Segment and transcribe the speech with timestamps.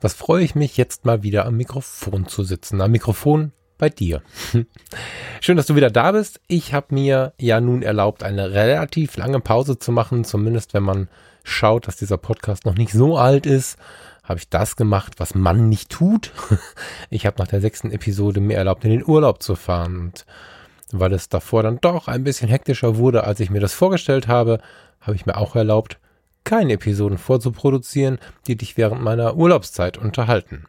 [0.00, 4.22] Was freue ich mich jetzt mal wieder am Mikrofon zu sitzen, am Mikrofon bei dir.
[5.40, 6.40] Schön, dass du wieder da bist.
[6.48, 11.08] Ich habe mir ja nun erlaubt, eine relativ lange Pause zu machen, zumindest wenn man
[11.44, 13.78] schaut, dass dieser Podcast noch nicht so alt ist
[14.28, 16.32] habe ich das gemacht, was man nicht tut.
[17.10, 19.98] Ich habe nach der sechsten Episode mir erlaubt, in den Urlaub zu fahren.
[19.98, 20.26] Und
[20.92, 24.60] weil es davor dann doch ein bisschen hektischer wurde, als ich mir das vorgestellt habe,
[25.00, 25.98] habe ich mir auch erlaubt,
[26.48, 30.64] keine Episoden vorzuproduzieren, die dich während meiner Urlaubszeit unterhalten.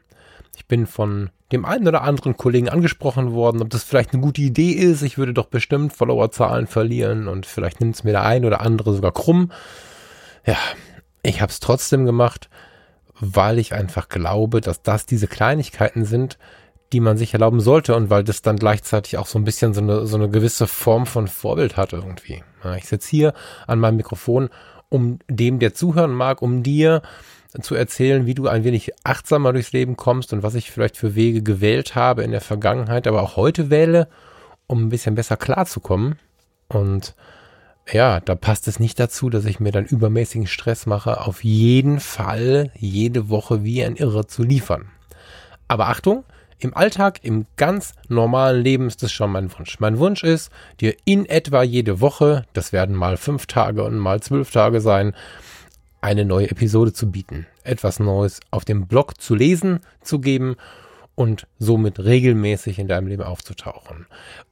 [0.57, 4.41] Ich bin von dem einen oder anderen Kollegen angesprochen worden, ob das vielleicht eine gute
[4.41, 5.03] Idee ist.
[5.03, 8.93] Ich würde doch bestimmt Followerzahlen verlieren und vielleicht nimmt es mir der ein oder andere
[8.93, 9.53] sogar krumm.
[10.45, 10.57] Ja,
[11.23, 12.49] ich habe es trotzdem gemacht,
[13.21, 16.37] weil ich einfach glaube, dass das diese Kleinigkeiten sind,
[16.91, 19.79] die man sich erlauben sollte und weil das dann gleichzeitig auch so ein bisschen so
[19.79, 22.43] eine, so eine gewisse Form von Vorbild hat irgendwie.
[22.65, 23.33] Ja, ich sitze hier
[23.65, 24.49] an meinem Mikrofon,
[24.89, 27.01] um dem, der zuhören mag, um dir
[27.61, 31.15] zu erzählen, wie du ein wenig achtsamer durchs Leben kommst und was ich vielleicht für
[31.15, 34.07] Wege gewählt habe in der Vergangenheit, aber auch heute wähle,
[34.67, 36.19] um ein bisschen besser klarzukommen.
[36.67, 37.15] Und
[37.91, 41.99] ja, da passt es nicht dazu, dass ich mir dann übermäßigen Stress mache, auf jeden
[41.99, 44.91] Fall jede Woche wie ein Irrer zu liefern.
[45.67, 46.23] Aber Achtung,
[46.59, 49.79] im Alltag, im ganz normalen Leben ist das schon mein Wunsch.
[49.79, 54.21] Mein Wunsch ist, dir in etwa jede Woche, das werden mal fünf Tage und mal
[54.21, 55.13] zwölf Tage sein,
[56.01, 57.47] eine neue Episode zu bieten.
[57.63, 60.55] Etwas Neues auf dem Blog zu lesen, zu geben
[61.15, 64.05] und somit regelmäßig in deinem Leben aufzutauchen.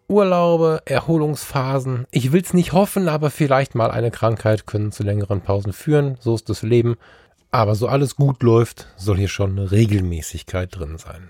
[0.09, 5.41] Urlaube, Erholungsphasen, ich will es nicht hoffen, aber vielleicht mal eine Krankheit können zu längeren
[5.41, 6.96] Pausen führen, so ist das Leben.
[7.51, 11.29] Aber so alles gut läuft, soll hier schon eine Regelmäßigkeit drin sein.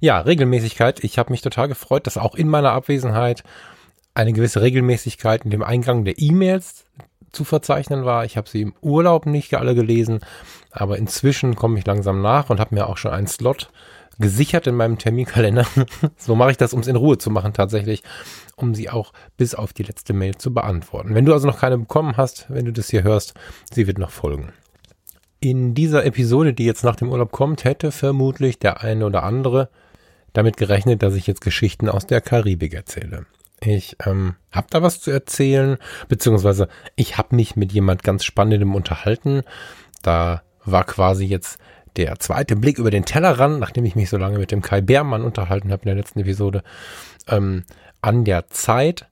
[0.00, 1.02] Ja, Regelmäßigkeit.
[1.02, 3.42] Ich habe mich total gefreut, dass auch in meiner Abwesenheit
[4.14, 6.84] eine gewisse Regelmäßigkeit in dem Eingang der E-Mails
[7.32, 8.24] zu verzeichnen war.
[8.24, 10.20] Ich habe sie im Urlaub nicht alle gelesen,
[10.70, 13.70] aber inzwischen komme ich langsam nach und habe mir auch schon einen Slot
[14.18, 15.66] gesichert in meinem Terminkalender.
[16.16, 18.02] so mache ich das, um es in Ruhe zu machen tatsächlich,
[18.56, 21.14] um sie auch bis auf die letzte Mail zu beantworten.
[21.14, 23.34] Wenn du also noch keine bekommen hast, wenn du das hier hörst,
[23.72, 24.52] sie wird noch folgen.
[25.40, 29.68] In dieser Episode, die jetzt nach dem Urlaub kommt, hätte vermutlich der eine oder andere
[30.32, 33.26] damit gerechnet, dass ich jetzt Geschichten aus der Karibik erzähle.
[33.60, 35.78] Ich ähm, habe da was zu erzählen,
[36.08, 39.42] beziehungsweise ich habe mich mit jemand ganz Spannendem unterhalten.
[40.02, 41.58] Da war quasi jetzt
[41.96, 45.24] der zweite Blick über den Tellerrand, nachdem ich mich so lange mit dem Kai Beermann
[45.24, 46.62] unterhalten habe in der letzten Episode,
[47.26, 47.64] ähm,
[48.00, 49.08] an der Zeit.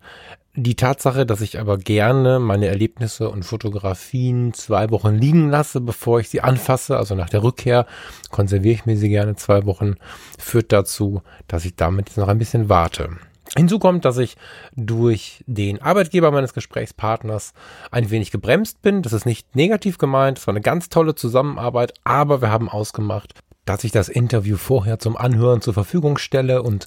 [0.58, 6.18] Die Tatsache, dass ich aber gerne meine Erlebnisse und Fotografien zwei Wochen liegen lasse, bevor
[6.18, 7.84] ich sie anfasse, also nach der Rückkehr,
[8.30, 9.96] konserviere ich mir sie gerne zwei Wochen,
[10.38, 13.10] führt dazu, dass ich damit jetzt noch ein bisschen warte.
[13.54, 14.36] Hinzu kommt, dass ich
[14.74, 17.52] durch den Arbeitgeber meines Gesprächspartners
[17.90, 19.02] ein wenig gebremst bin.
[19.02, 23.34] Das ist nicht negativ gemeint, es war eine ganz tolle Zusammenarbeit, aber wir haben ausgemacht,
[23.66, 26.86] dass ich das Interview vorher zum Anhören zur Verfügung stelle und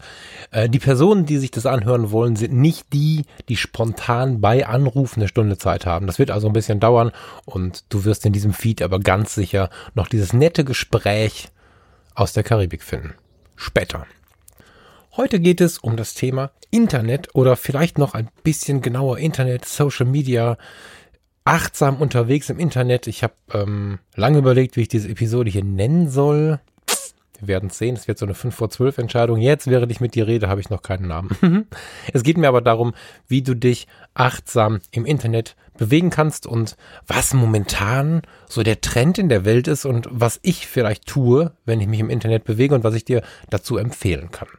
[0.50, 5.20] äh, die Personen, die sich das anhören wollen, sind nicht die, die spontan bei Anrufen
[5.20, 6.08] eine Stunde Zeit haben.
[6.08, 7.12] Das wird also ein bisschen dauern
[7.46, 11.50] und du wirst in diesem Feed aber ganz sicher noch dieses nette Gespräch
[12.16, 13.14] aus der Karibik finden.
[13.56, 14.08] Später.
[15.18, 20.06] Heute geht es um das Thema Internet oder vielleicht noch ein bisschen genauer Internet, Social
[20.06, 20.58] Media,
[21.44, 23.08] achtsam unterwegs im Internet.
[23.08, 26.60] Ich habe ähm, lange überlegt, wie ich diese Episode hier nennen soll.
[27.40, 27.96] Wir werden sehen.
[27.96, 29.40] Es wird so eine 5 vor 12 Entscheidung.
[29.40, 31.68] Jetzt, während ich mit dir rede, habe ich noch keinen Namen.
[32.14, 32.94] es geht mir aber darum,
[33.28, 36.76] wie du dich achtsam im Internet bewegen kannst und
[37.08, 41.80] was momentan so der Trend in der Welt ist und was ich vielleicht tue, wenn
[41.80, 44.50] ich mich im Internet bewege und was ich dir dazu empfehlen kann.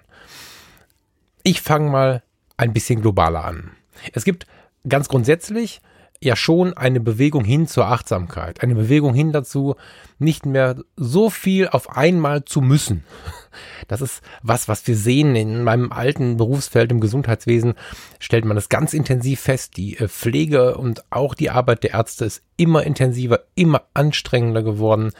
[1.43, 2.23] Ich fange mal
[2.57, 3.73] ein bisschen globaler an.
[4.13, 4.47] Es gibt
[4.89, 5.81] ganz grundsätzlich
[6.23, 9.77] ja schon eine Bewegung hin zur Achtsamkeit, eine Bewegung hin dazu,
[10.19, 13.05] nicht mehr so viel auf einmal zu müssen.
[13.89, 17.75] Das ist was, was wir sehen in meinem alten Berufsfeld im Gesundheitswesen,
[18.21, 19.77] stellt man das ganz intensiv fest.
[19.77, 25.11] Die äh, Pflege und auch die Arbeit der Ärzte ist immer intensiver, immer anstrengender geworden.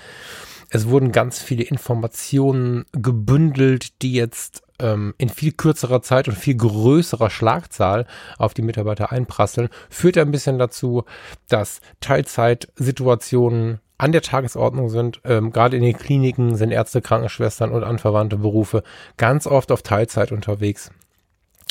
[0.69, 6.57] Es wurden ganz viele Informationen gebündelt, die jetzt ähm, in viel kürzerer Zeit und viel
[6.57, 8.07] größerer Schlagzahl
[8.39, 11.05] auf die Mitarbeiter einprasseln, führt ein bisschen dazu,
[11.49, 15.21] dass Teilzeitsituationen an der Tagesordnung sind.
[15.25, 18.83] Ähm, Gerade in den Kliniken sind Ärzte, Krankenschwestern und anverwandte Berufe
[19.17, 20.91] ganz oft auf Teilzeit unterwegs.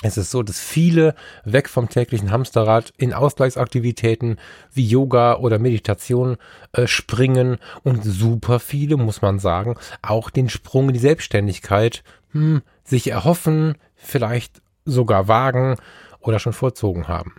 [0.02, 1.14] Es ist so, dass viele
[1.44, 4.40] weg vom täglichen Hamsterrad in Ausgleichsaktivitäten
[4.72, 6.38] wie Yoga oder Meditation
[6.72, 12.62] äh, springen und super viele, muss man sagen, auch den Sprung in die Selbstständigkeit hm,
[12.90, 15.76] sich erhoffen, vielleicht sogar wagen
[16.20, 17.36] oder schon vorzogen haben.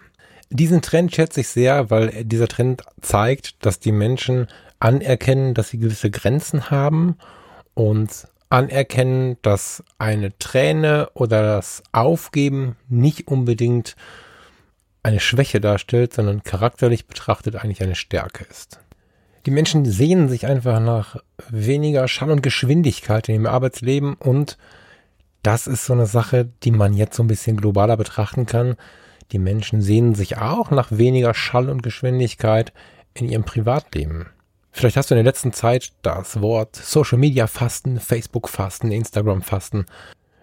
[0.50, 4.48] Diesen Trend schätze ich sehr, weil dieser Trend zeigt, dass die Menschen
[4.80, 7.16] anerkennen, dass sie gewisse Grenzen haben
[7.74, 13.94] und anerkennen, dass eine Träne oder das Aufgeben nicht unbedingt
[15.02, 18.80] eine Schwäche darstellt, sondern charakterlich betrachtet eigentlich eine Stärke ist.
[19.46, 21.16] Die Menschen sehnen sich einfach nach
[21.48, 24.58] weniger Schall und Geschwindigkeit in ihrem Arbeitsleben und
[25.42, 28.76] das ist so eine Sache, die man jetzt so ein bisschen globaler betrachten kann.
[29.32, 32.72] Die Menschen sehnen sich auch nach weniger Schall und Geschwindigkeit
[33.14, 34.26] in ihrem Privatleben.
[34.72, 39.42] Vielleicht hast du in der letzten Zeit das Wort Social Media Fasten, Facebook Fasten, Instagram
[39.42, 39.86] Fasten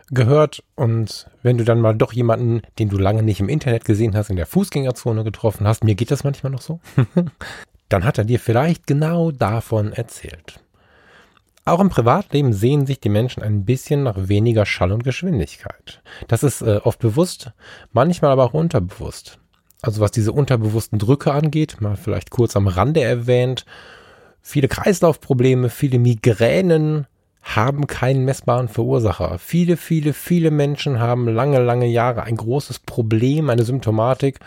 [0.09, 4.15] gehört und wenn du dann mal doch jemanden, den du lange nicht im Internet gesehen
[4.15, 6.79] hast, in der Fußgängerzone getroffen hast, mir geht das manchmal noch so,
[7.89, 10.61] dann hat er dir vielleicht genau davon erzählt.
[11.67, 16.01] Auch im Privatleben sehen sich die Menschen ein bisschen nach weniger Schall und Geschwindigkeit.
[16.29, 17.51] Das ist äh, oft bewusst,
[17.91, 19.37] manchmal aber auch unterbewusst.
[19.81, 23.65] Also was diese unterbewussten Drücke angeht, mal vielleicht kurz am Rande erwähnt,
[24.41, 27.05] viele Kreislaufprobleme, viele Migränen
[27.41, 29.37] haben keinen messbaren Verursacher.
[29.37, 34.39] Viele, viele, viele Menschen haben lange, lange Jahre ein großes Problem, eine Symptomatik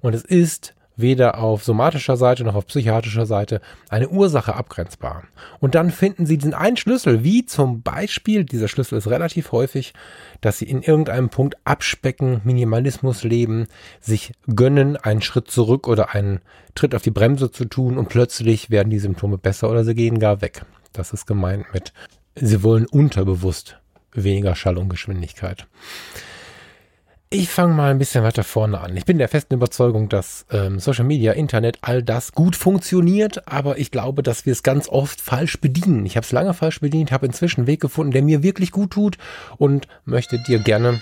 [0.00, 5.24] und es ist weder auf somatischer Seite noch auf psychiatrischer Seite eine Ursache abgrenzbar.
[5.60, 9.94] Und dann finden Sie diesen einen Schlüssel, wie zum Beispiel, dieser Schlüssel ist relativ häufig,
[10.40, 13.66] dass Sie in irgendeinem Punkt abspecken, Minimalismus leben,
[14.00, 16.40] sich gönnen, einen Schritt zurück oder einen
[16.74, 20.18] Tritt auf die Bremse zu tun und plötzlich werden die Symptome besser oder sie gehen
[20.18, 20.64] gar weg.
[20.92, 21.92] Das ist gemeint mit,
[22.34, 23.78] Sie wollen unterbewusst
[24.14, 25.66] weniger Schall und Geschwindigkeit.
[27.34, 28.94] Ich fange mal ein bisschen weiter vorne an.
[28.94, 33.78] Ich bin der festen Überzeugung, dass ähm, Social Media, Internet, all das gut funktioniert, aber
[33.78, 36.04] ich glaube, dass wir es ganz oft falsch bedienen.
[36.04, 38.90] Ich habe es lange falsch bedient, habe inzwischen einen Weg gefunden, der mir wirklich gut
[38.90, 39.16] tut
[39.56, 41.00] und möchte dir gerne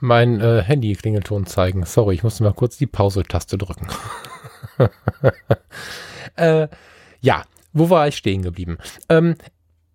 [0.00, 1.86] mein äh, Handy-Klingelton zeigen.
[1.86, 3.88] Sorry, ich musste mal kurz die Pause-Taste drücken.
[6.36, 6.68] äh,
[7.22, 8.76] ja, wo war ich stehen geblieben?
[9.08, 9.36] Ähm,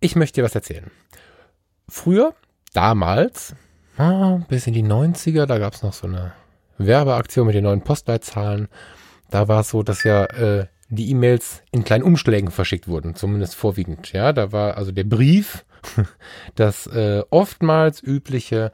[0.00, 0.90] ich möchte dir was erzählen.
[1.88, 2.34] Früher,
[2.72, 3.54] damals,
[4.48, 6.32] bis in die 90er, da gab es noch so eine
[6.78, 8.68] Werbeaktion mit den neuen Postleitzahlen.
[9.30, 13.54] Da war es so, dass ja äh, die E-Mails in kleinen Umschlägen verschickt wurden, zumindest
[13.54, 14.12] vorwiegend.
[14.12, 15.64] Ja, da war also der Brief
[16.54, 18.72] das äh, oftmals übliche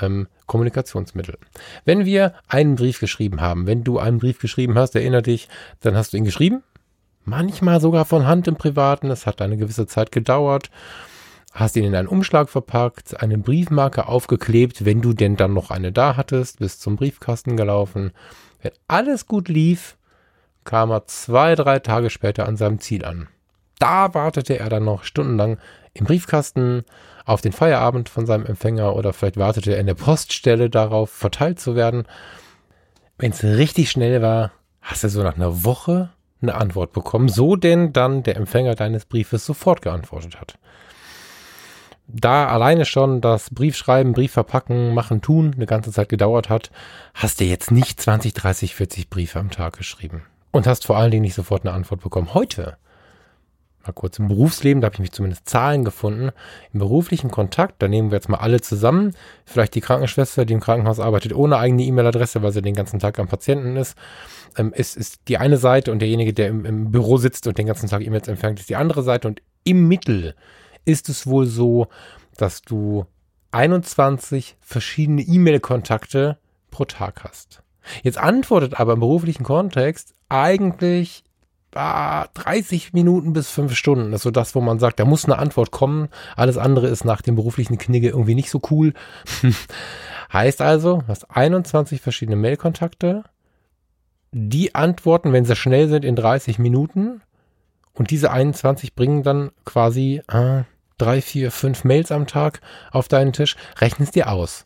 [0.00, 1.38] ähm, Kommunikationsmittel.
[1.84, 5.48] Wenn wir einen Brief geschrieben haben, wenn du einen Brief geschrieben hast, erinnere dich,
[5.80, 6.62] dann hast du ihn geschrieben.
[7.24, 9.10] Manchmal sogar von Hand im Privaten.
[9.10, 10.70] Es hat eine gewisse Zeit gedauert
[11.54, 15.92] hast ihn in einen Umschlag verpackt, eine Briefmarke aufgeklebt, wenn du denn dann noch eine
[15.92, 18.10] da hattest, bist zum Briefkasten gelaufen.
[18.60, 19.96] Wenn alles gut lief,
[20.64, 23.28] kam er zwei, drei Tage später an seinem Ziel an.
[23.78, 25.58] Da wartete er dann noch stundenlang
[25.92, 26.84] im Briefkasten
[27.24, 31.60] auf den Feierabend von seinem Empfänger oder vielleicht wartete er in der Poststelle darauf, verteilt
[31.60, 32.04] zu werden.
[33.16, 36.10] Wenn es richtig schnell war, hast du so nach einer Woche
[36.42, 40.58] eine Antwort bekommen, so denn dann der Empfänger deines Briefes sofort geantwortet hat
[42.06, 46.70] da alleine schon das Briefschreiben, Brief verpacken, machen, tun eine ganze Zeit gedauert hat,
[47.14, 50.22] hast du jetzt nicht 20, 30, 40 Briefe am Tag geschrieben.
[50.50, 52.32] Und hast vor allen Dingen nicht sofort eine Antwort bekommen.
[52.34, 52.76] Heute,
[53.84, 56.30] mal kurz im Berufsleben, da habe ich mich zumindest Zahlen gefunden.
[56.72, 59.14] Im beruflichen Kontakt, da nehmen wir jetzt mal alle zusammen.
[59.46, 63.18] Vielleicht die Krankenschwester, die im Krankenhaus arbeitet, ohne eigene E-Mail-Adresse, weil sie den ganzen Tag
[63.18, 63.96] am Patienten ist.
[64.56, 67.66] Ähm, ist, ist die eine Seite und derjenige, der im, im Büro sitzt und den
[67.66, 69.26] ganzen Tag E-Mails empfängt, ist die andere Seite.
[69.26, 70.34] Und im Mittel
[70.84, 71.88] ist es wohl so,
[72.36, 73.06] dass du
[73.52, 76.38] 21 verschiedene E-Mail-Kontakte
[76.70, 77.62] pro Tag hast.
[78.02, 81.22] Jetzt antwortet aber im beruflichen Kontext eigentlich
[81.74, 84.10] ah, 30 Minuten bis 5 Stunden.
[84.10, 86.08] Das ist so das, wo man sagt, da muss eine Antwort kommen.
[86.36, 88.94] Alles andere ist nach dem beruflichen Knigge irgendwie nicht so cool.
[90.32, 93.24] heißt also, du hast 21 verschiedene Mail-Kontakte.
[94.32, 97.22] Die antworten, wenn sie schnell sind, in 30 Minuten.
[97.92, 100.64] Und diese 21 bringen dann quasi äh,
[101.04, 104.64] drei, vier, fünf Mails am Tag auf deinen Tisch, rechne es dir aus.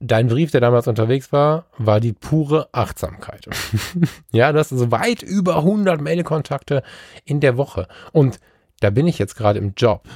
[0.00, 3.46] Dein Brief, der damals unterwegs war, war die pure Achtsamkeit.
[4.32, 6.82] ja, das ist weit über 100 Mailkontakte
[7.24, 7.86] in der Woche.
[8.10, 8.40] Und
[8.80, 10.08] da bin ich jetzt gerade im Job.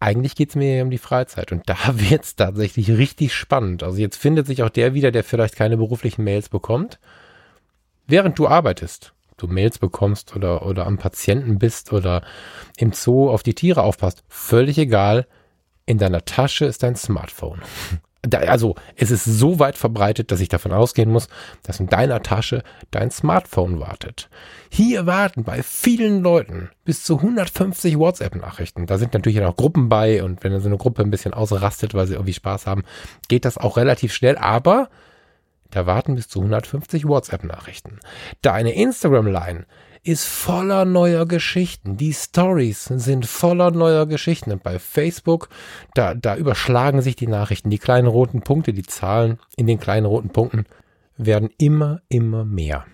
[0.00, 3.82] Eigentlich geht es mir um die Freizeit und da wird es tatsächlich richtig spannend.
[3.84, 6.98] Also jetzt findet sich auch der wieder, der vielleicht keine beruflichen Mails bekommt
[8.06, 12.22] während du arbeitest, du Mails bekommst oder, oder am Patienten bist oder
[12.76, 15.26] im Zoo auf die Tiere aufpasst, völlig egal,
[15.86, 17.60] in deiner Tasche ist dein Smartphone.
[18.24, 21.26] Da, also es ist so weit verbreitet, dass ich davon ausgehen muss,
[21.64, 24.30] dass in deiner Tasche dein Smartphone wartet.
[24.70, 28.86] Hier warten bei vielen Leuten bis zu 150 WhatsApp-Nachrichten.
[28.86, 32.06] Da sind natürlich auch Gruppen bei und wenn so eine Gruppe ein bisschen ausrastet, weil
[32.06, 32.84] sie irgendwie Spaß haben,
[33.26, 34.38] geht das auch relativ schnell.
[34.38, 34.88] Aber
[35.72, 37.98] da warten bis zu 150 WhatsApp-Nachrichten.
[38.42, 39.66] Deine Instagram-Line
[40.04, 41.96] ist voller neuer Geschichten.
[41.96, 44.52] Die Stories sind voller neuer Geschichten.
[44.52, 45.48] Und bei Facebook,
[45.94, 47.70] da, da überschlagen sich die Nachrichten.
[47.70, 50.66] Die kleinen roten Punkte, die Zahlen in den kleinen roten Punkten
[51.16, 52.84] werden immer, immer mehr.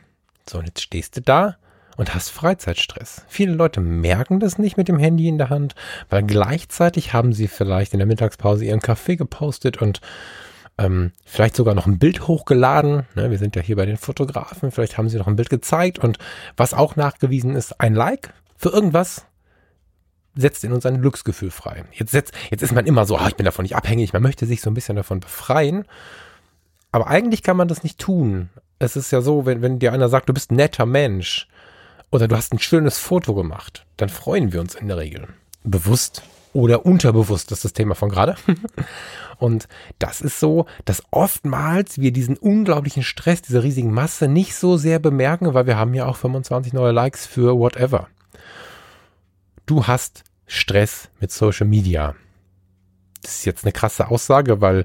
[0.49, 1.57] So, und jetzt stehst du da
[1.97, 3.25] und hast Freizeitstress.
[3.27, 5.75] Viele Leute merken das nicht mit dem Handy in der Hand,
[6.11, 10.01] weil gleichzeitig haben sie vielleicht in der Mittagspause ihren Kaffee gepostet und
[10.79, 13.07] ähm, vielleicht sogar noch ein Bild hochgeladen.
[13.15, 14.71] Ne, wir sind ja hier bei den Fotografen.
[14.71, 15.99] Vielleicht haben sie noch ein Bild gezeigt.
[15.99, 16.19] Und
[16.57, 19.27] was auch nachgewiesen ist, ein Like für irgendwas
[20.35, 21.85] setzt in uns ein Glücksgefühl frei.
[21.93, 24.47] Jetzt, setzt, jetzt ist man immer so, ah, ich bin davon nicht abhängig, man möchte
[24.47, 25.85] sich so ein bisschen davon befreien.
[26.93, 28.49] Aber eigentlich kann man das nicht tun.
[28.79, 31.49] Es ist ja so, wenn, wenn dir einer sagt, du bist ein netter Mensch
[32.11, 35.27] oder du hast ein schönes Foto gemacht, dann freuen wir uns in der Regel.
[35.65, 36.23] Bewusst
[36.59, 38.35] oder unterbewusst, das ist das Thema von gerade.
[39.39, 39.69] Und
[40.01, 44.99] das ist so, dass oftmals wir diesen unglaublichen Stress, diese riesigen Masse nicht so sehr
[44.99, 48.09] bemerken, weil wir haben ja auch 25 neue Likes für whatever.
[49.67, 52.17] Du hast Stress mit Social Media.
[53.23, 54.85] Das ist jetzt eine krasse Aussage, weil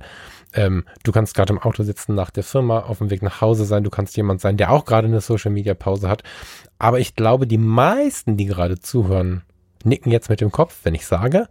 [0.53, 3.65] ähm, du kannst gerade im Auto sitzen, nach der Firma auf dem Weg nach Hause
[3.65, 3.83] sein.
[3.83, 6.21] Du kannst jemand sein, der auch gerade eine Social Media Pause hat.
[6.77, 9.41] Aber ich glaube, die meisten, die gerade zuhören,
[9.85, 11.47] nicken jetzt mit dem Kopf, wenn ich sage,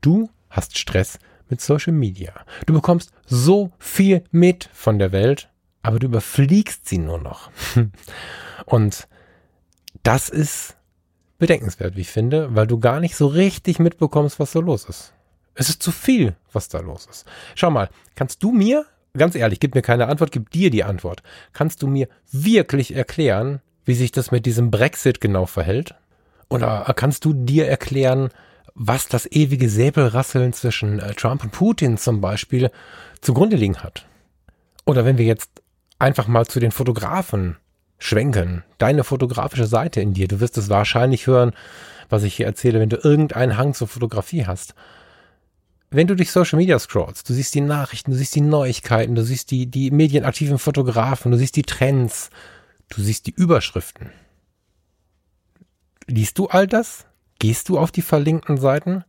[0.00, 2.32] du hast Stress mit Social Media.
[2.66, 5.50] Du bekommst so viel mit von der Welt,
[5.82, 7.50] aber du überfliegst sie nur noch.
[8.64, 9.08] Und
[10.02, 10.76] das ist
[11.38, 15.12] bedenkenswert, wie ich finde, weil du gar nicht so richtig mitbekommst, was so los ist.
[15.54, 17.26] Es ist zu viel, was da los ist.
[17.54, 18.86] Schau mal, kannst du mir,
[19.16, 21.22] ganz ehrlich, gib mir keine Antwort, gib dir die Antwort.
[21.52, 25.94] Kannst du mir wirklich erklären, wie sich das mit diesem Brexit genau verhält?
[26.52, 28.28] Oder kannst du dir erklären,
[28.74, 32.70] was das ewige Säbelrasseln zwischen äh, Trump und Putin zum Beispiel
[33.22, 34.04] zugrunde liegen hat?
[34.84, 35.50] Oder wenn wir jetzt
[35.98, 37.56] einfach mal zu den Fotografen
[37.98, 41.52] schwenken, deine fotografische Seite in dir, du wirst es wahrscheinlich hören,
[42.10, 44.74] was ich hier erzähle, wenn du irgendeinen Hang zur Fotografie hast.
[45.88, 49.24] Wenn du durch Social Media scrollst, du siehst die Nachrichten, du siehst die Neuigkeiten, du
[49.24, 52.28] siehst die, die medienaktiven Fotografen, du siehst die Trends,
[52.90, 54.10] du siehst die Überschriften.
[56.12, 57.06] Liest du all das?
[57.38, 59.02] Gehst du auf die verlinkten Seiten?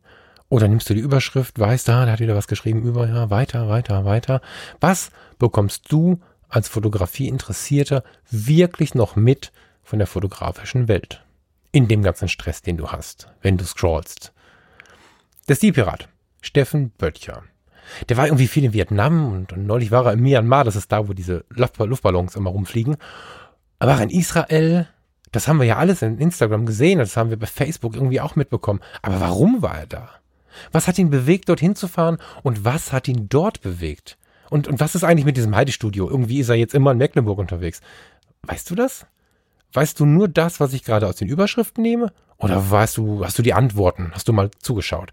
[0.48, 3.67] Oder nimmst du die Überschrift, weißt, da, der hat wieder was geschrieben über, ja, weiter,
[3.67, 4.39] weiter, weiter.
[4.79, 9.51] Was bekommst du als Fotografie-Interessierter wirklich noch mit
[9.83, 11.25] von der fotografischen Welt?
[11.74, 14.31] In dem ganzen Stress, den du hast, wenn du scrollst.
[15.50, 16.07] Der Stilpirat,
[16.39, 17.43] Steffen Böttcher.
[18.07, 20.89] Der war irgendwie viel in Vietnam und, und neulich war er in Myanmar, das ist
[20.89, 22.95] da, wo diese Luftballons immer rumfliegen.
[23.79, 24.88] Er war in Israel,
[25.34, 28.36] das haben wir ja alles in Instagram gesehen, das haben wir bei Facebook irgendwie auch
[28.36, 28.80] mitbekommen.
[29.02, 30.10] Aber warum war er da?
[30.72, 34.18] Was hat ihn bewegt, dorthin zu fahren und was hat ihn dort bewegt?
[34.50, 36.08] Und, und was ist eigentlich mit diesem Heidestudio?
[36.08, 37.82] Irgendwie ist er jetzt immer in Mecklenburg unterwegs.
[38.44, 39.08] Weißt du das?
[39.74, 42.13] Weißt du nur das, was ich gerade aus den Überschriften nehme?
[42.38, 44.12] Oder weißt du, hast du die Antworten?
[44.13, 45.10] Hast du mal zugeschaut?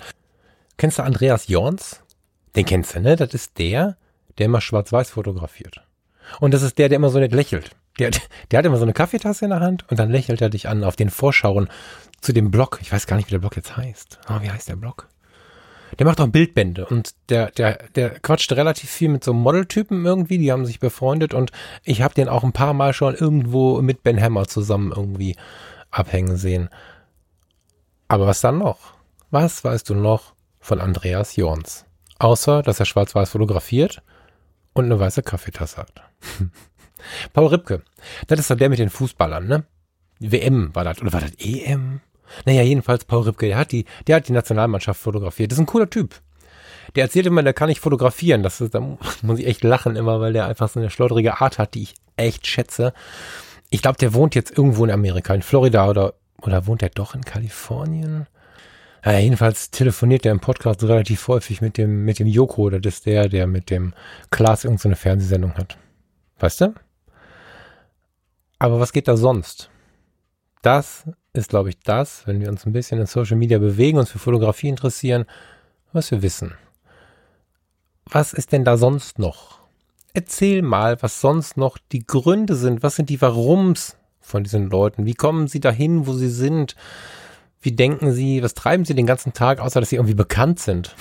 [0.77, 2.03] Kennst du Andreas Jorns?
[2.57, 3.17] Den kennst du, ne?
[3.17, 3.97] Das ist der,
[4.37, 5.81] der immer schwarz-weiß fotografiert.
[6.41, 7.71] Und das ist der, der immer so nett lächelt.
[8.01, 8.11] Der,
[8.51, 10.85] der hat immer so eine Kaffeetasse in der Hand und dann lächelt er dich an
[10.85, 11.69] auf den Vorschauen
[12.21, 12.79] zu dem Blog.
[12.81, 14.21] Ich weiß gar nicht, wie der Blog jetzt heißt.
[14.27, 15.09] Ah, wie heißt der Blog?
[15.99, 20.39] Der macht auch Bildbände und der, der, der quatscht relativ viel mit so Modeltypen irgendwie,
[20.39, 21.51] die haben sich befreundet und
[21.83, 25.37] ich habe den auch ein paar Mal schon irgendwo mit Ben Hammer zusammen irgendwie
[25.91, 26.71] abhängen sehen.
[28.09, 28.95] Aber was dann noch?
[29.31, 31.87] Was weißt du noch von Andreas Jorns?
[32.19, 34.03] Außer, dass er schwarz-weiß fotografiert
[34.73, 36.03] und eine weiße Kaffeetasse hat.
[37.33, 37.83] Paul Ripke,
[38.27, 39.65] das ist doch der mit den Fußballern, ne?
[40.21, 42.01] WM war das, oder war das EM?
[42.45, 45.51] Naja, jedenfalls Paul Ripke, der hat die, der hat die Nationalmannschaft fotografiert.
[45.51, 46.21] Das ist ein cooler Typ.
[46.95, 48.43] Der erzählt immer, der kann nicht fotografieren.
[48.43, 48.81] Das ist, da
[49.23, 51.95] muss ich echt lachen immer, weil der einfach so eine schlotterige Art hat, die ich
[52.17, 52.93] echt schätze.
[53.71, 57.15] Ich glaube, der wohnt jetzt irgendwo in Amerika, in Florida oder, oder wohnt er doch
[57.15, 58.27] in Kalifornien?
[59.05, 63.07] Naja, jedenfalls telefoniert er im Podcast relativ häufig mit dem, mit dem Joko, das ist
[63.07, 63.95] der, der mit dem
[64.31, 65.79] Klaas irgendeine Fernsehsendung hat.
[66.39, 66.75] Weißt du?
[68.61, 69.71] Aber was geht da sonst?
[70.61, 74.11] Das ist, glaube ich, das, wenn wir uns ein bisschen in Social Media bewegen, uns
[74.11, 75.25] für Fotografie interessieren,
[75.93, 76.53] was wir wissen.
[78.05, 79.61] Was ist denn da sonst noch?
[80.13, 82.83] Erzähl mal, was sonst noch die Gründe sind.
[82.83, 85.07] Was sind die Warums von diesen Leuten?
[85.07, 86.77] Wie kommen sie dahin, wo sie sind?
[87.63, 88.43] Wie denken sie?
[88.43, 90.95] Was treiben sie den ganzen Tag, außer dass sie irgendwie bekannt sind?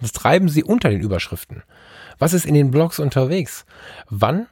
[0.00, 1.64] Was treiben sie unter den Überschriften?
[2.20, 3.66] Was ist in den Blogs unterwegs?
[4.08, 4.46] Wann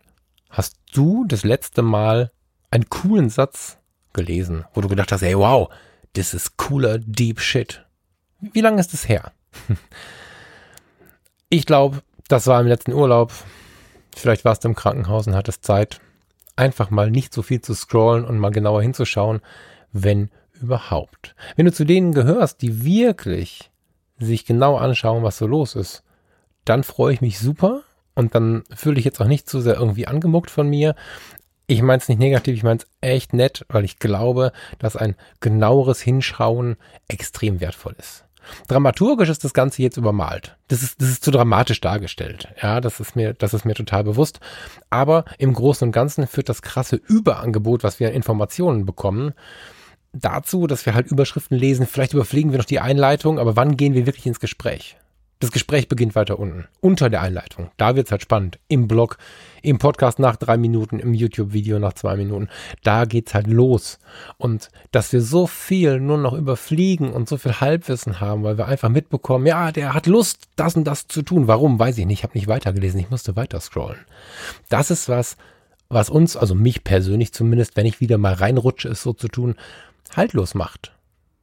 [0.48, 2.32] hast du das letzte Mal
[2.70, 3.78] einen coolen Satz
[4.12, 5.68] gelesen, wo du gedacht hast, hey, wow,
[6.14, 7.84] das ist cooler Deep Shit?
[8.40, 9.32] Wie lange ist es her?
[11.52, 13.32] Ich glaube, das war im letzten Urlaub.
[14.14, 16.00] Vielleicht warst du im Krankenhaus und hattest Zeit,
[16.54, 19.40] einfach mal nicht so viel zu scrollen und mal genauer hinzuschauen,
[19.92, 21.34] wenn überhaupt.
[21.56, 23.72] Wenn du zu denen gehörst, die wirklich
[24.20, 26.04] sich genau anschauen, was so los ist,
[26.64, 27.82] dann freue ich mich super
[28.14, 30.94] und dann fühle ich jetzt auch nicht zu sehr irgendwie angemuckt von mir.
[31.70, 34.50] Ich meine es nicht negativ, ich meine es echt nett, weil ich glaube,
[34.80, 38.24] dass ein genaueres Hinschauen extrem wertvoll ist.
[38.66, 40.56] Dramaturgisch ist das Ganze jetzt übermalt.
[40.66, 42.48] Das ist, das ist zu dramatisch dargestellt.
[42.60, 44.40] Ja, das ist mir, das ist mir total bewusst.
[44.88, 49.32] Aber im Großen und Ganzen führt das krasse Überangebot, was wir an Informationen bekommen,
[50.12, 51.86] dazu, dass wir halt Überschriften lesen.
[51.86, 54.96] Vielleicht überfliegen wir noch die Einleitung, aber wann gehen wir wirklich ins Gespräch?
[55.40, 57.70] Das Gespräch beginnt weiter unten, unter der Einleitung.
[57.78, 58.58] Da wird's halt spannend.
[58.68, 59.16] Im Blog,
[59.62, 62.50] im Podcast nach drei Minuten, im YouTube-Video nach zwei Minuten.
[62.82, 63.98] Da geht's halt los.
[64.36, 68.68] Und dass wir so viel nur noch überfliegen und so viel Halbwissen haben, weil wir
[68.68, 71.48] einfach mitbekommen, ja, der hat Lust, das und das zu tun.
[71.48, 71.78] Warum?
[71.78, 72.18] Weiß ich nicht.
[72.18, 73.00] Ich habe nicht weitergelesen.
[73.00, 74.04] Ich musste weiter scrollen.
[74.68, 75.38] Das ist was,
[75.88, 79.54] was uns, also mich persönlich zumindest, wenn ich wieder mal reinrutsche, es so zu tun,
[80.14, 80.92] haltlos macht.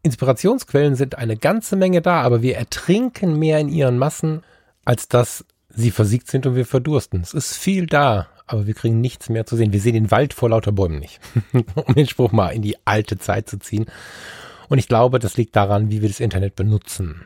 [0.08, 4.44] Inspirationsquellen sind eine ganze Menge da, aber wir ertrinken mehr in ihren Massen,
[4.86, 7.22] als dass sie versiegt sind und wir verdursten.
[7.22, 9.74] Es ist viel da, aber wir kriegen nichts mehr zu sehen.
[9.74, 11.20] Wir sehen den Wald vor lauter Bäumen nicht,
[11.76, 13.86] um den Spruch mal in die alte Zeit zu ziehen.
[14.70, 17.22] Und ich glaube, das liegt daran, wie wir das Internet benutzen.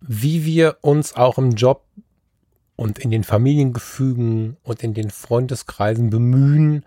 [0.00, 1.84] Wie wir uns auch im Job
[2.76, 6.84] und in den Familiengefügen und in den Freundeskreisen bemühen,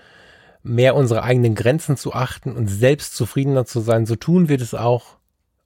[0.65, 4.73] mehr unsere eigenen Grenzen zu achten und selbst zufriedener zu sein, so tun wir das
[4.73, 5.17] auch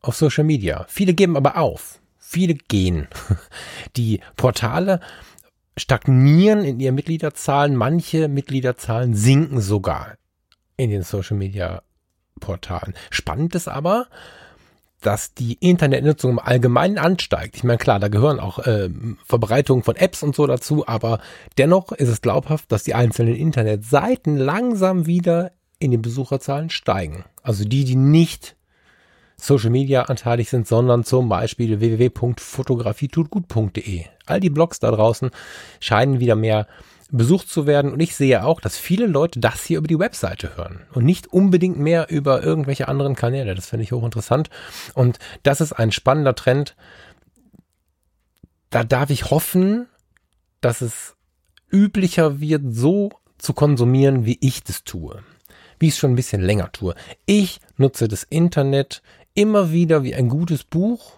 [0.02, 0.86] auf Social Media.
[0.90, 2.00] Viele geben aber auf.
[2.18, 3.08] Viele gehen.
[3.96, 5.00] Die Portale
[5.78, 7.76] stagnieren in ihren Mitgliederzahlen.
[7.76, 10.16] Manche Mitgliederzahlen sinken sogar
[10.76, 11.82] in den Social Media
[12.40, 12.94] Portalen.
[13.10, 14.08] Spannend ist aber,
[15.02, 17.56] dass die Internetnutzung im Allgemeinen ansteigt.
[17.56, 18.90] Ich meine, klar, da gehören auch äh,
[19.26, 21.20] Verbreitungen von Apps und so dazu, aber
[21.58, 27.24] dennoch ist es glaubhaft, dass die einzelnen Internetseiten langsam wieder in den Besucherzahlen steigen.
[27.42, 28.58] Also die, die nicht
[29.38, 34.04] Social Media anteilig sind, sondern zum Beispiel www.fotografietutgut.de.
[34.26, 35.32] All die Blogs da draußen
[35.80, 36.68] scheinen wieder mehr
[37.12, 37.92] besucht zu werden.
[37.92, 41.28] Und ich sehe auch, dass viele Leute das hier über die Webseite hören und nicht
[41.28, 43.56] unbedingt mehr über irgendwelche anderen Kanäle.
[43.56, 44.50] Das finde ich hochinteressant.
[44.94, 46.76] Und das ist ein spannender Trend.
[48.70, 49.88] Da darf ich hoffen,
[50.62, 51.16] dass es
[51.72, 55.24] üblicher wird, so zu konsumieren, wie ich das tue.
[55.80, 56.94] Wie ich es schon ein bisschen länger tue.
[57.26, 59.02] Ich nutze das Internet
[59.34, 61.14] immer wieder wie ein gutes Buch,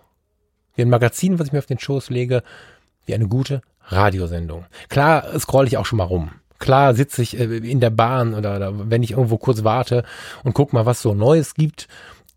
[0.76, 2.44] wie ein Magazin, was ich mir auf den Schoß lege,
[3.06, 4.66] wie eine gute Radiosendung.
[4.90, 6.32] Klar scroll ich auch schon mal rum.
[6.60, 10.04] Klar sitze ich äh, in der Bahn oder, wenn ich irgendwo kurz warte
[10.44, 11.88] und guck mal, was so Neues gibt.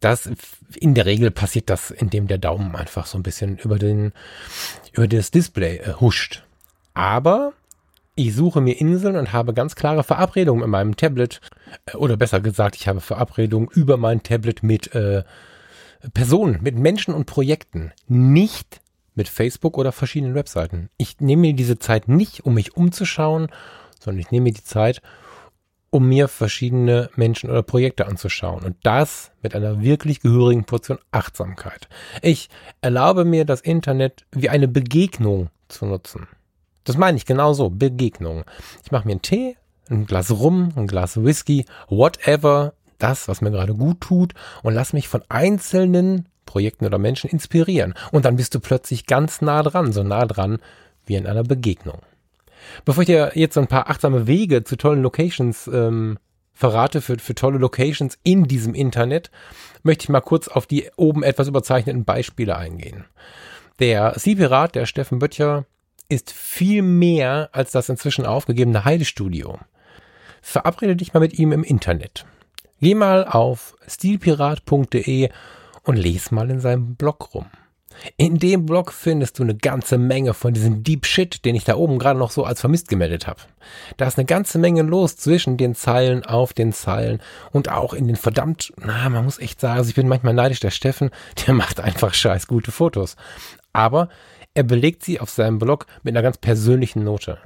[0.00, 0.28] Das
[0.74, 4.12] in der Regel passiert das, indem der Daumen einfach so ein bisschen über den
[4.92, 6.42] über das Display äh, huscht.
[6.94, 7.52] Aber
[8.16, 11.40] ich suche mir Inseln und habe ganz klare Verabredungen in meinem Tablet.
[11.86, 15.22] Äh, oder besser gesagt, ich habe Verabredungen über mein Tablet mit äh,
[16.12, 17.92] Personen, mit Menschen und Projekten.
[18.08, 18.80] Nicht
[19.14, 20.90] mit Facebook oder verschiedenen Webseiten.
[20.96, 23.48] Ich nehme mir diese Zeit nicht, um mich umzuschauen,
[24.00, 25.00] sondern ich nehme mir die Zeit,
[25.90, 28.64] um mir verschiedene Menschen oder Projekte anzuschauen.
[28.64, 31.88] Und das mit einer wirklich gehörigen Portion Achtsamkeit.
[32.20, 32.48] Ich
[32.80, 36.26] erlaube mir das Internet wie eine Begegnung zu nutzen.
[36.82, 38.44] Das meine ich genauso, Begegnung.
[38.84, 39.56] Ich mache mir einen Tee,
[39.88, 44.92] ein Glas Rum, ein Glas Whisky, whatever, das, was mir gerade gut tut und lass
[44.92, 47.94] mich von einzelnen Projekten oder Menschen inspirieren.
[48.12, 50.58] Und dann bist du plötzlich ganz nah dran, so nah dran
[51.06, 52.00] wie in einer Begegnung.
[52.84, 56.18] Bevor ich dir jetzt so ein paar achtsame Wege zu tollen Locations ähm,
[56.54, 59.30] verrate, für, für tolle Locations in diesem Internet,
[59.82, 63.04] möchte ich mal kurz auf die oben etwas überzeichneten Beispiele eingehen.
[63.80, 65.66] Der Sea-Pirat, der Steffen Böttcher,
[66.08, 69.58] ist viel mehr als das inzwischen aufgegebene Heidestudio.
[70.42, 72.24] Verabrede dich mal mit ihm im Internet.
[72.80, 75.30] Geh mal auf stilpirat.de
[75.84, 77.46] und lese mal in seinem Blog rum.
[78.16, 81.76] In dem Blog findest du eine ganze Menge von diesem Deep Shit, den ich da
[81.76, 83.40] oben gerade noch so als vermisst gemeldet habe.
[83.96, 87.20] Da ist eine ganze Menge los zwischen den Zeilen, auf den Zeilen
[87.52, 90.60] und auch in den verdammt, na, man muss echt sagen, also ich bin manchmal neidisch,
[90.60, 91.10] der Steffen,
[91.46, 93.16] der macht einfach scheiß gute Fotos.
[93.72, 94.08] Aber
[94.54, 97.38] er belegt sie auf seinem Blog mit einer ganz persönlichen Note.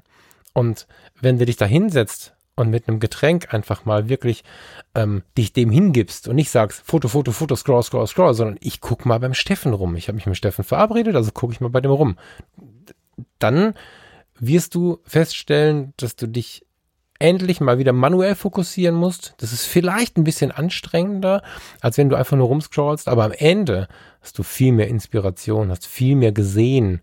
[0.52, 0.86] Und
[1.20, 4.44] wenn du dich da hinsetzt und mit einem Getränk einfach mal wirklich
[4.94, 8.80] ähm, dich dem hingibst und nicht sagst, Foto, Foto, Foto, Scroll, Scroll, Scroll, sondern ich
[8.80, 9.96] guck mal beim Steffen rum.
[9.96, 12.18] Ich habe mich mit Steffen verabredet, also gucke ich mal bei dem rum.
[13.38, 13.74] Dann
[14.38, 16.64] wirst du feststellen, dass du dich
[17.20, 19.34] endlich mal wieder manuell fokussieren musst.
[19.38, 21.42] Das ist vielleicht ein bisschen anstrengender,
[21.80, 23.88] als wenn du einfach nur rumscrollst, aber am Ende
[24.20, 27.00] hast du viel mehr Inspiration, hast viel mehr gesehen.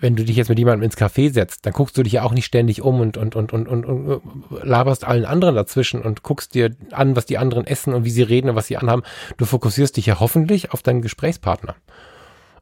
[0.00, 2.32] Wenn du dich jetzt mit jemandem ins Café setzt, dann guckst du dich ja auch
[2.32, 4.22] nicht ständig um und, und, und, und, und, und
[4.62, 8.22] laberst allen anderen dazwischen und guckst dir an, was die anderen essen und wie sie
[8.22, 9.02] reden und was sie anhaben.
[9.36, 11.74] Du fokussierst dich ja hoffentlich auf deinen Gesprächspartner.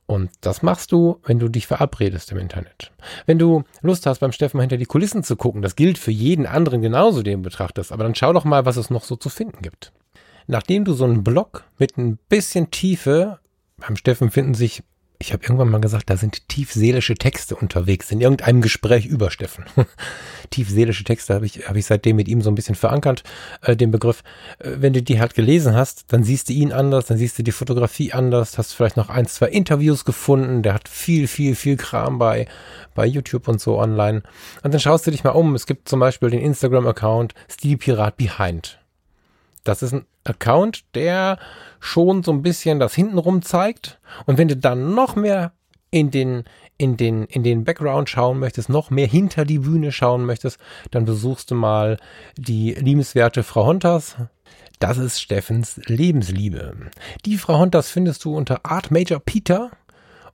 [0.06, 2.92] Und das machst du, wenn du dich verabredest im Internet.
[3.26, 6.46] Wenn du Lust hast, beim Steffen hinter die Kulissen zu gucken, das gilt für jeden
[6.46, 9.28] anderen genauso, den du betrachtest, aber dann schau doch mal, was es noch so zu
[9.28, 9.92] finden gibt.
[10.46, 13.40] Nachdem du so einen Blog mit ein bisschen Tiefe,
[13.78, 14.84] beim Steffen finden sich
[15.18, 19.64] ich habe irgendwann mal gesagt, da sind tiefseelische Texte unterwegs in irgendeinem Gespräch über Steffen.
[20.50, 23.22] tiefseelische Texte habe ich, hab ich seitdem mit ihm so ein bisschen verankert,
[23.62, 24.22] äh, den Begriff.
[24.58, 27.42] Äh, wenn du die halt gelesen hast, dann siehst du ihn anders, dann siehst du
[27.42, 31.76] die Fotografie anders, hast vielleicht noch ein, zwei Interviews gefunden, der hat viel, viel, viel
[31.76, 32.46] Kram bei,
[32.94, 34.22] bei YouTube und so online.
[34.62, 35.54] Und dann schaust du dich mal um.
[35.54, 38.78] Es gibt zum Beispiel den Instagram-Account Stilpirat Behind.
[39.64, 41.38] Das ist ein Account, der
[41.80, 43.98] schon so ein bisschen das hintenrum zeigt.
[44.26, 45.52] Und wenn du dann noch mehr
[45.90, 46.44] in den,
[46.78, 50.58] in den, in den Background schauen möchtest, noch mehr hinter die Bühne schauen möchtest,
[50.90, 51.98] dann besuchst du mal
[52.36, 54.16] die liebenswerte Frau Hontas.
[54.78, 56.74] Das ist Steffens Lebensliebe.
[57.24, 59.70] Die Frau Hontas findest du unter Art Major Peter.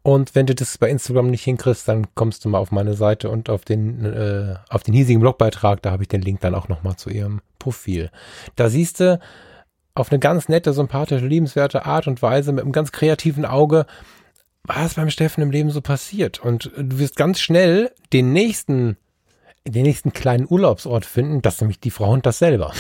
[0.03, 3.31] Und wenn du das bei Instagram nicht hinkriegst, dann kommst du mal auf meine Seite
[3.31, 5.81] und auf den, äh, auf den hiesigen Blogbeitrag.
[5.83, 8.11] Da habe ich den Link dann auch nochmal zu ihrem Profil.
[8.57, 9.21] Da siehst du,
[9.95, 13.87] auf eine ganz nette, sympathische, liebenswerte Art und Weise mit einem ganz kreativen Auge,
[14.65, 16.41] was beim Steffen im Leben so passiert.
[16.41, 18.97] Und du wirst ganz schnell den nächsten,
[19.67, 22.73] den nächsten kleinen Urlaubsort finden, das ist nämlich die Frau Hund das selber.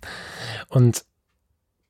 [0.68, 1.04] und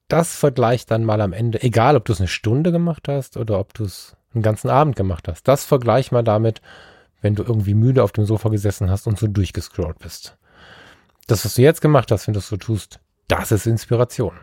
[0.09, 3.59] das vergleicht dann mal am Ende, egal ob du es eine Stunde gemacht hast oder
[3.59, 6.61] ob du es einen ganzen Abend gemacht hast, das vergleich mal damit,
[7.21, 10.37] wenn du irgendwie müde auf dem Sofa gesessen hast und so durchgescrollt bist.
[11.27, 14.35] Das, was du jetzt gemacht hast, wenn du es so tust, das ist Inspiration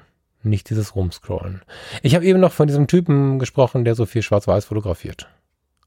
[0.43, 1.61] nicht dieses Rumscrollen.
[2.01, 5.27] Ich habe eben noch von diesem Typen gesprochen, der so viel Schwarz-Weiß fotografiert.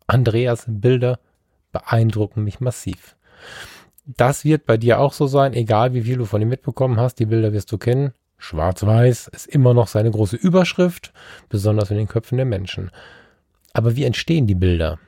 [0.06, 1.18] Andreas Bilder
[1.72, 3.16] beeindrucken mich massiv.
[4.04, 7.18] Das wird bei dir auch so sein, egal wie viel du von ihm mitbekommen hast,
[7.18, 8.12] die Bilder wirst du kennen.
[8.38, 11.12] Schwarz-Weiß ist immer noch seine große Überschrift,
[11.48, 12.90] besonders in den Köpfen der Menschen.
[13.72, 14.98] Aber wie entstehen die Bilder?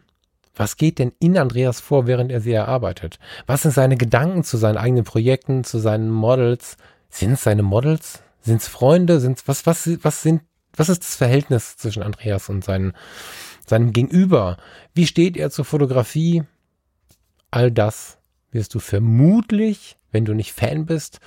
[0.56, 3.18] Was geht denn in Andreas vor, während er sie erarbeitet?
[3.46, 6.76] Was sind seine Gedanken zu seinen eigenen Projekten, zu seinen Models?
[7.10, 8.23] Sind es seine Models?
[8.44, 9.20] Sind es Freunde?
[9.20, 10.42] Sind's, was, was, was sind,
[10.76, 12.92] was ist das Verhältnis zwischen Andreas und seinen,
[13.66, 14.58] seinem Gegenüber?
[14.94, 16.44] Wie steht er zur Fotografie?
[17.50, 18.18] All das
[18.50, 21.20] wirst du vermutlich, wenn du nicht Fan bist,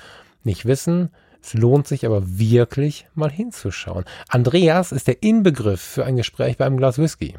[0.43, 1.10] nicht wissen.
[1.41, 4.06] Es lohnt sich aber wirklich mal hinzuschauen.
[4.30, 7.36] Andreas ist der Inbegriff für ein Gespräch bei einem Glas Whisky.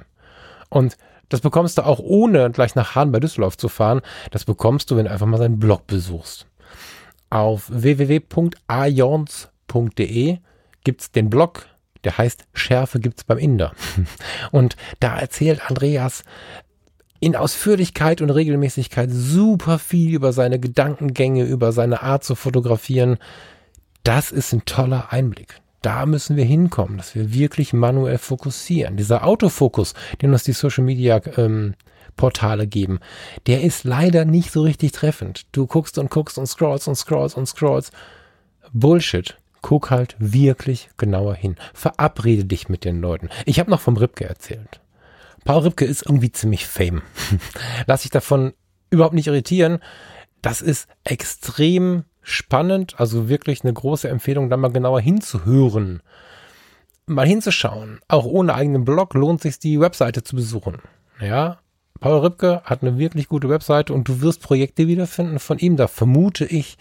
[0.70, 0.96] Und
[1.28, 4.00] das bekommst du auch ohne gleich nach Hahn bei Düsseldorf zu fahren.
[4.30, 6.46] Das bekommst du, wenn du einfach mal seinen Blog besuchst.
[7.30, 7.70] Auf
[9.68, 10.38] www.ajons.com www.schärfe.de
[10.84, 11.66] gibt's den Blog,
[12.04, 13.72] der heißt Schärfe gibt's beim Inder.
[14.52, 16.24] Und da erzählt Andreas
[17.20, 23.18] in Ausführlichkeit und Regelmäßigkeit super viel über seine Gedankengänge, über seine Art zu fotografieren.
[24.04, 25.60] Das ist ein toller Einblick.
[25.82, 28.96] Da müssen wir hinkommen, dass wir wirklich manuell fokussieren.
[28.96, 31.74] Dieser Autofokus, den uns die Social Media ähm,
[32.16, 33.00] Portale geben,
[33.48, 35.46] der ist leider nicht so richtig treffend.
[35.50, 37.92] Du guckst und guckst und scrollst und scrollst und scrollst.
[38.72, 39.37] Bullshit.
[39.62, 41.56] Guck halt wirklich genauer hin.
[41.74, 43.28] Verabrede dich mit den Leuten.
[43.44, 44.80] Ich habe noch vom Ripke erzählt.
[45.44, 47.02] Paul Ripke ist irgendwie ziemlich fame.
[47.86, 48.52] Lass dich davon
[48.90, 49.78] überhaupt nicht irritieren.
[50.42, 56.02] Das ist extrem spannend, also wirklich eine große Empfehlung, da mal genauer hinzuhören.
[57.06, 58.00] Mal hinzuschauen.
[58.08, 60.82] Auch ohne eigenen Blog lohnt sich die Webseite zu besuchen.
[61.20, 61.58] Ja,
[62.00, 65.76] Paul Ripke hat eine wirklich gute Webseite und du wirst Projekte wiederfinden von ihm.
[65.76, 66.78] Da vermute ich,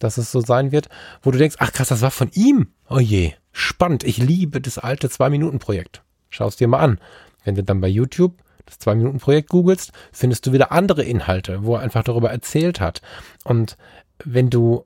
[0.00, 0.88] dass es so sein wird,
[1.22, 2.72] wo du denkst, ach krass, das war von ihm.
[2.88, 4.02] Oh je, spannend.
[4.02, 6.02] Ich liebe das alte Zwei-Minuten-Projekt.
[6.30, 6.98] Schau es dir mal an.
[7.44, 11.82] Wenn du dann bei YouTube das Zwei-Minuten-Projekt googelst, findest du wieder andere Inhalte, wo er
[11.82, 13.02] einfach darüber erzählt hat.
[13.44, 13.76] Und
[14.24, 14.84] wenn du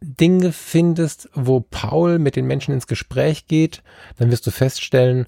[0.00, 3.82] Dinge findest, wo Paul mit den Menschen ins Gespräch geht,
[4.18, 5.26] dann wirst du feststellen,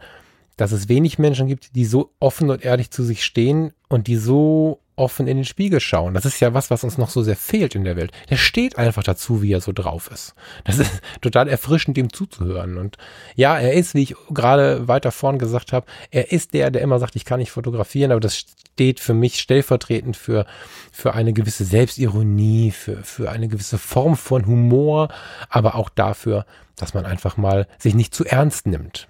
[0.56, 4.16] dass es wenig Menschen gibt, die so offen und ehrlich zu sich stehen und die
[4.16, 6.14] so offen in den Spiegel schauen.
[6.14, 8.12] Das ist ja was, was uns noch so sehr fehlt in der Welt.
[8.30, 10.34] Der steht einfach dazu, wie er so drauf ist.
[10.64, 12.78] Das ist total erfrischend, ihm zuzuhören.
[12.78, 12.96] Und
[13.34, 16.98] ja, er ist, wie ich gerade weiter vorn gesagt habe, er ist der, der immer
[16.98, 20.46] sagt, ich kann nicht fotografieren, aber das steht für mich stellvertretend für,
[20.92, 25.08] für eine gewisse Selbstironie, für, für eine gewisse Form von Humor,
[25.48, 29.08] aber auch dafür, dass man einfach mal sich nicht zu ernst nimmt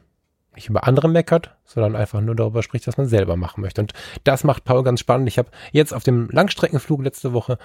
[0.56, 3.80] nicht über andere meckert, sondern einfach nur darüber spricht, was man selber machen möchte.
[3.80, 3.92] Und
[4.24, 5.28] das macht Paul ganz spannend.
[5.28, 7.58] Ich habe jetzt auf dem Langstreckenflug letzte Woche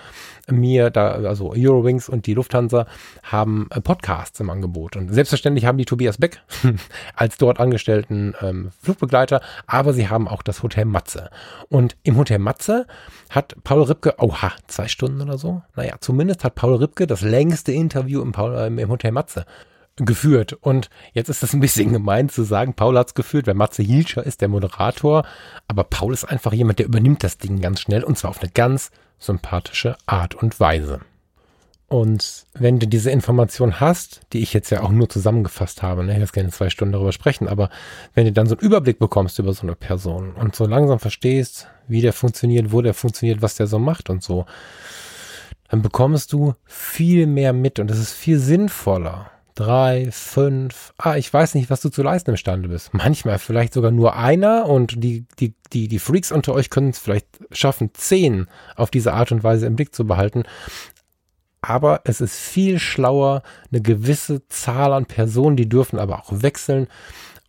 [0.50, 2.88] mir da, also Eurowings und die Lufthansa
[3.24, 4.96] haben äh, Podcasts im Angebot.
[4.96, 6.42] Und selbstverständlich haben die Tobias Beck
[7.16, 11.30] als dort angestellten ähm, Flugbegleiter, aber sie haben auch das Hotel Matze.
[11.70, 12.88] Und im Hotel Matze
[13.30, 15.62] hat Paul Ripke, oha, zwei Stunden oder so?
[15.76, 19.46] Naja, zumindest hat Paul Ripke das längste Interview im, Paul, äh, im Hotel Matze
[20.06, 20.54] geführt.
[20.54, 24.26] Und jetzt ist das ein bisschen gemein zu sagen, Paul hat's geführt, weil Matze Hilscher
[24.26, 25.26] ist der Moderator.
[25.68, 28.52] Aber Paul ist einfach jemand, der übernimmt das Ding ganz schnell und zwar auf eine
[28.52, 31.02] ganz sympathische Art und Weise.
[31.90, 36.14] Und wenn du diese Information hast, die ich jetzt ja auch nur zusammengefasst habe, ne,
[36.14, 37.72] ich jetzt gerne zwei Stunden darüber sprechen, aber
[38.14, 41.68] wenn du dann so einen Überblick bekommst über so eine Person und so langsam verstehst,
[41.88, 44.46] wie der funktioniert, wo der funktioniert, was der so macht und so,
[45.70, 51.34] dann bekommst du viel mehr mit und es ist viel sinnvoller drei, fünf, ah, ich
[51.34, 52.94] weiß nicht, was du zu leisten imstande bist.
[52.94, 57.00] Manchmal vielleicht sogar nur einer und die, die, die, die Freaks unter euch können es
[57.00, 60.44] vielleicht schaffen, zehn auf diese Art und Weise im Blick zu behalten.
[61.60, 66.88] Aber es ist viel schlauer, eine gewisse Zahl an Personen, die dürfen aber auch wechseln,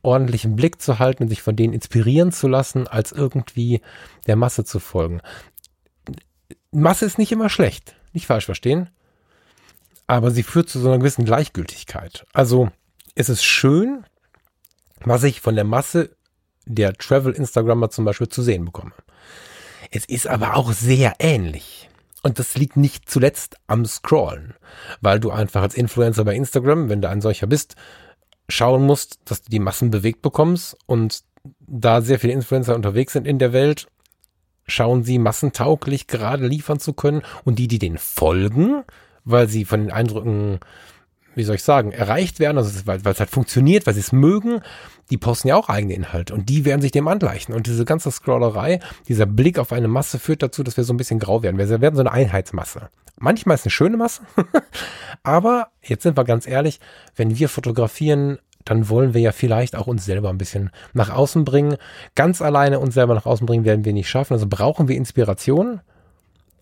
[0.02, 3.82] ordentlich im Blick zu halten und sich von denen inspirieren zu lassen, als irgendwie
[4.26, 5.20] der Masse zu folgen.
[6.72, 8.90] Masse ist nicht immer schlecht, nicht falsch verstehen
[10.10, 12.26] aber sie führt zu so einer gewissen Gleichgültigkeit.
[12.32, 12.70] Also
[13.14, 14.04] es ist schön,
[15.04, 16.16] was ich von der Masse
[16.66, 18.90] der Travel-Instagrammer zum Beispiel zu sehen bekomme.
[19.92, 21.88] Es ist aber auch sehr ähnlich.
[22.24, 24.54] Und das liegt nicht zuletzt am Scrollen,
[25.00, 27.76] weil du einfach als Influencer bei Instagram, wenn du ein solcher bist,
[28.48, 31.22] schauen musst, dass du die Massen bewegt bekommst und
[31.60, 33.86] da sehr viele Influencer unterwegs sind in der Welt,
[34.66, 38.82] schauen sie massentauglich gerade liefern zu können und die, die denen folgen,
[39.24, 40.60] weil sie von den Eindrücken,
[41.34, 44.60] wie soll ich sagen, erreicht werden, also weil, es halt funktioniert, weil sie es mögen,
[45.10, 47.54] die posten ja auch eigene Inhalte und die werden sich dem angleichen.
[47.54, 50.96] Und diese ganze Scrollerei, dieser Blick auf eine Masse führt dazu, dass wir so ein
[50.96, 51.58] bisschen grau werden.
[51.58, 52.90] Wir werden so eine Einheitsmasse.
[53.18, 54.22] Manchmal ist eine schöne Masse,
[55.22, 56.80] aber jetzt sind wir ganz ehrlich,
[57.16, 61.44] wenn wir fotografieren, dann wollen wir ja vielleicht auch uns selber ein bisschen nach außen
[61.44, 61.76] bringen.
[62.14, 64.34] Ganz alleine uns selber nach außen bringen werden wir nicht schaffen.
[64.34, 65.80] Also brauchen wir Inspiration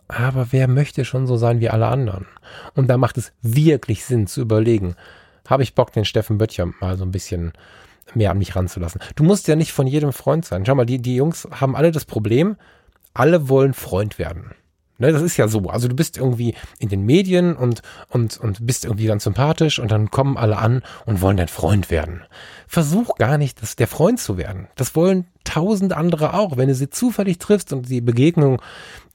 [0.09, 2.27] aber wer möchte schon so sein wie alle anderen?
[2.75, 4.97] Und da macht es wirklich Sinn zu überlegen,
[5.47, 7.53] habe ich Bock, den Steffen Böttcher mal so ein bisschen
[8.15, 9.01] mehr an mich ranzulassen.
[9.17, 10.65] Du musst ja nicht von jedem Freund sein.
[10.65, 12.57] Schau mal, die, die Jungs haben alle das Problem,
[13.13, 14.55] alle wollen Freund werden.
[15.01, 15.69] Ne, das ist ja so.
[15.69, 19.93] Also du bist irgendwie in den Medien und, und, und bist irgendwie ganz sympathisch und
[19.93, 22.25] dann kommen alle an und wollen dein Freund werden.
[22.67, 24.67] Versuch gar nicht, das, der Freund zu werden.
[24.75, 26.57] Das wollen tausend andere auch.
[26.57, 28.61] Wenn du sie zufällig triffst und die Begegnung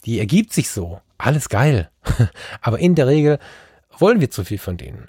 [0.06, 1.02] die ergibt sich so.
[1.18, 1.90] Alles geil.
[2.62, 3.40] Aber in der Regel
[3.98, 5.08] wollen wir zu viel von denen.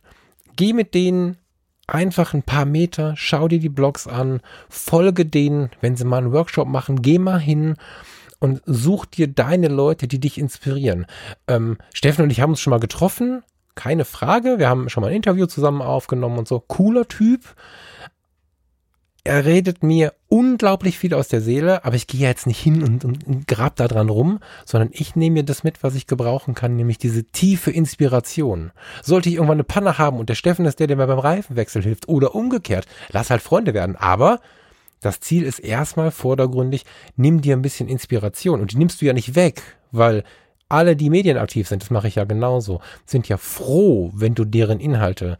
[0.57, 1.39] Geh mit denen
[1.87, 6.33] einfach ein paar Meter, schau dir die Blogs an, folge denen, wenn sie mal einen
[6.33, 7.77] Workshop machen, geh mal hin
[8.39, 11.07] und such dir deine Leute, die dich inspirieren.
[11.47, 13.43] Ähm, Steffen und ich haben uns schon mal getroffen,
[13.75, 14.59] keine Frage.
[14.59, 16.61] Wir haben schon mal ein Interview zusammen aufgenommen und so.
[16.61, 17.41] Cooler Typ
[19.25, 23.07] er redet mir unglaublich viel aus der Seele, aber ich gehe jetzt nicht hin und,
[23.07, 26.55] und, und grab da dran rum, sondern ich nehme mir das mit, was ich gebrauchen
[26.55, 28.71] kann, nämlich diese tiefe Inspiration.
[29.03, 31.83] Sollte ich irgendwann eine Panne haben und der Steffen ist der, der mir beim Reifenwechsel
[31.83, 33.97] hilft oder umgekehrt, lass halt Freunde werden.
[33.97, 34.41] Aber
[35.01, 36.85] das Ziel ist erstmal vordergründig,
[37.17, 40.23] nimm dir ein bisschen Inspiration und die nimmst du ja nicht weg, weil
[40.69, 44.81] alle, die medienaktiv sind, das mache ich ja genauso, sind ja froh, wenn du deren
[44.81, 45.39] Inhalte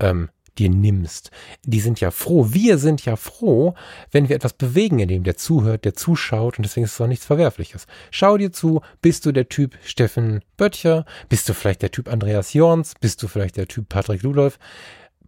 [0.00, 1.30] ähm, dir nimmst.
[1.64, 2.48] Die sind ja froh.
[2.50, 3.74] Wir sind ja froh,
[4.10, 7.06] wenn wir etwas bewegen, in dem der zuhört, der zuschaut und deswegen ist es auch
[7.06, 7.86] nichts Verwerfliches.
[8.10, 11.04] Schau dir zu, bist du der Typ Steffen Böttcher?
[11.28, 12.94] Bist du vielleicht der Typ Andreas Jorns?
[13.00, 14.58] Bist du vielleicht der Typ Patrick Ludolf?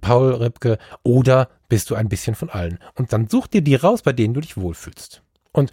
[0.00, 2.78] Paul Ripke oder bist du ein bisschen von allen?
[2.94, 5.22] Und dann such dir die raus, bei denen du dich wohlfühlst.
[5.52, 5.70] Und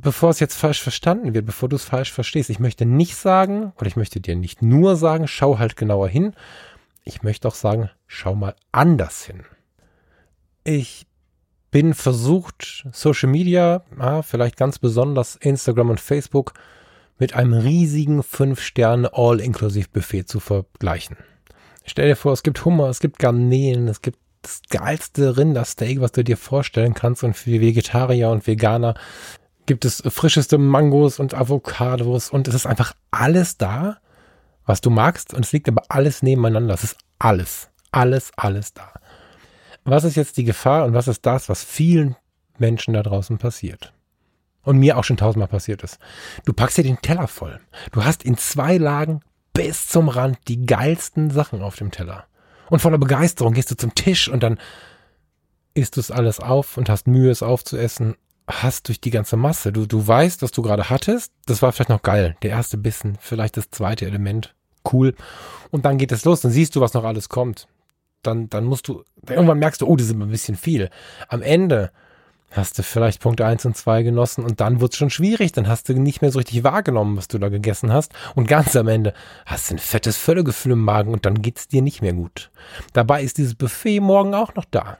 [0.00, 3.72] bevor es jetzt falsch verstanden wird, bevor du es falsch verstehst, ich möchte nicht sagen,
[3.76, 6.34] oder ich möchte dir nicht nur sagen, schau halt genauer hin,
[7.04, 9.44] ich möchte auch sagen, schau mal anders hin.
[10.64, 11.06] Ich
[11.70, 16.54] bin versucht, Social Media, ja, vielleicht ganz besonders Instagram und Facebook,
[17.18, 21.16] mit einem riesigen 5-Sterne All-Inclusive-Buffet zu vergleichen.
[21.84, 26.12] Stell dir vor, es gibt Hummer, es gibt Garnelen, es gibt das geilste Rindersteak, was
[26.12, 28.94] du dir vorstellen kannst und für Vegetarier und Veganer
[29.66, 33.98] gibt es frischeste Mangos und Avocados und es ist einfach alles da,
[34.64, 36.74] was du magst und es liegt aber alles nebeneinander.
[36.74, 38.92] Es ist alles, alles, alles da.
[39.84, 42.16] Was ist jetzt die Gefahr und was ist das, was vielen
[42.58, 43.92] Menschen da draußen passiert?
[44.64, 45.98] Und mir auch schon tausendmal passiert ist.
[46.44, 47.58] Du packst dir den Teller voll.
[47.90, 49.20] Du hast in zwei Lagen
[49.52, 52.26] bis zum Rand die geilsten Sachen auf dem Teller.
[52.70, 54.58] Und voller Begeisterung gehst du zum Tisch und dann
[55.74, 58.16] isst du es alles auf und hast Mühe, es aufzuessen.
[58.60, 59.72] Hast durch die ganze Masse.
[59.72, 61.32] Du, du weißt, was du gerade hattest.
[61.46, 62.36] Das war vielleicht noch geil.
[62.42, 64.54] Der erste Bissen, vielleicht das zweite Element.
[64.90, 65.14] Cool.
[65.70, 66.42] Und dann geht es los.
[66.42, 67.66] Dann siehst du, was noch alles kommt.
[68.22, 70.90] Dann, dann musst du, irgendwann merkst du, oh, das ist ein bisschen viel.
[71.28, 71.90] Am Ende
[72.52, 75.88] hast du vielleicht Punkt eins und zwei genossen und dann wird's schon schwierig, dann hast
[75.88, 79.14] du nicht mehr so richtig wahrgenommen, was du da gegessen hast und ganz am Ende
[79.46, 82.50] hast du ein fettes Völlegefühl im Magen und dann geht's dir nicht mehr gut.
[82.92, 84.98] Dabei ist dieses Buffet morgen auch noch da.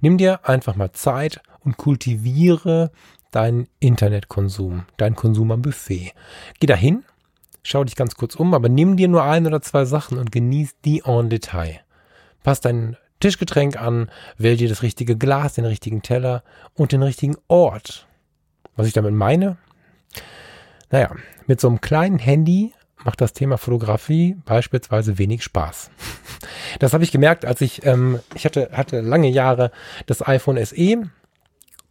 [0.00, 2.90] Nimm dir einfach mal Zeit und kultiviere
[3.30, 6.12] deinen Internetkonsum, deinen Konsum am Buffet.
[6.60, 7.04] Geh dahin,
[7.62, 10.76] schau dich ganz kurz um, aber nimm dir nur ein oder zwei Sachen und genieß
[10.84, 11.80] die en Detail.
[12.42, 16.42] Pass deinen Tischgetränk an, wähl dir das richtige Glas, den richtigen Teller
[16.74, 18.06] und den richtigen Ort.
[18.76, 19.56] Was ich damit meine?
[20.90, 21.14] Naja,
[21.46, 22.72] mit so einem kleinen Handy
[23.04, 25.90] macht das Thema Fotografie beispielsweise wenig Spaß.
[26.78, 29.70] Das habe ich gemerkt, als ich, ähm, ich hatte, hatte lange Jahre
[30.06, 31.10] das iPhone SE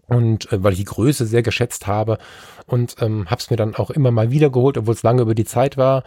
[0.08, 2.18] und äh, weil ich die Größe sehr geschätzt habe
[2.66, 5.36] und ähm, habe es mir dann auch immer mal wieder geholt, obwohl es lange über
[5.36, 6.04] die Zeit war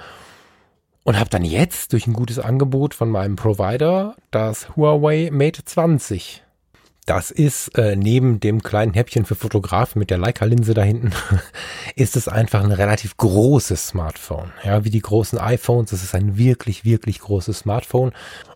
[1.05, 6.44] und habe dann jetzt durch ein gutes Angebot von meinem Provider das Huawei Mate 20.
[7.07, 11.13] Das ist äh, neben dem kleinen Häppchen für Fotografen mit der Leica-Linse da hinten,
[11.97, 14.53] ist es einfach ein relativ großes Smartphone.
[14.65, 15.93] Ja, wie die großen iPhones.
[15.93, 18.13] Es ist ein wirklich, wirklich großes Smartphone.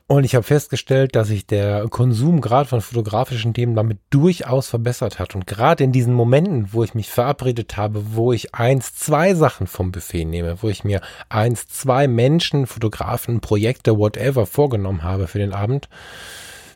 [0.06, 5.34] Und ich habe festgestellt, dass sich der Konsumgrad von fotografischen Themen damit durchaus verbessert hat.
[5.34, 9.66] Und gerade in diesen Momenten, wo ich mich verabredet habe, wo ich eins, zwei Sachen
[9.66, 15.38] vom Buffet nehme, wo ich mir eins, zwei Menschen, Fotografen, Projekte, whatever vorgenommen habe für
[15.38, 15.90] den Abend,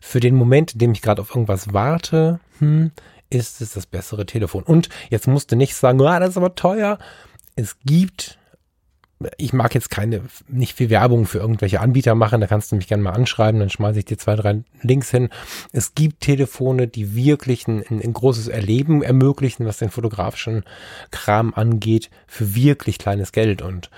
[0.04, 2.90] für den Moment, in dem ich gerade auf irgendwas warte, hm,
[3.30, 4.64] ist es das bessere Telefon.
[4.64, 6.98] Und jetzt musste nicht sagen, ah, das ist aber teuer.
[7.54, 8.38] Es gibt
[9.38, 12.88] ich mag jetzt keine, nicht viel Werbung für irgendwelche Anbieter machen, da kannst du mich
[12.88, 15.28] gerne mal anschreiben, dann schmeiße ich dir zwei, drei Links hin.
[15.70, 20.64] Es gibt Telefone, die wirklich ein, ein großes Erleben ermöglichen, was den fotografischen
[21.12, 23.90] Kram angeht, für wirklich kleines Geld und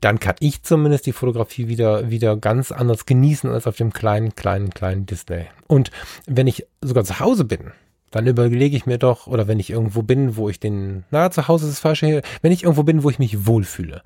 [0.00, 4.34] dann kann ich zumindest die Fotografie wieder, wieder ganz anders genießen als auf dem kleinen,
[4.34, 5.46] kleinen, kleinen Display.
[5.66, 5.90] Und
[6.26, 7.72] wenn ich sogar zu Hause bin,
[8.10, 11.48] dann überlege ich mir doch, oder wenn ich irgendwo bin, wo ich den, na, zu
[11.48, 14.02] Hause ist das falsche, wenn ich irgendwo bin, wo ich mich wohlfühle,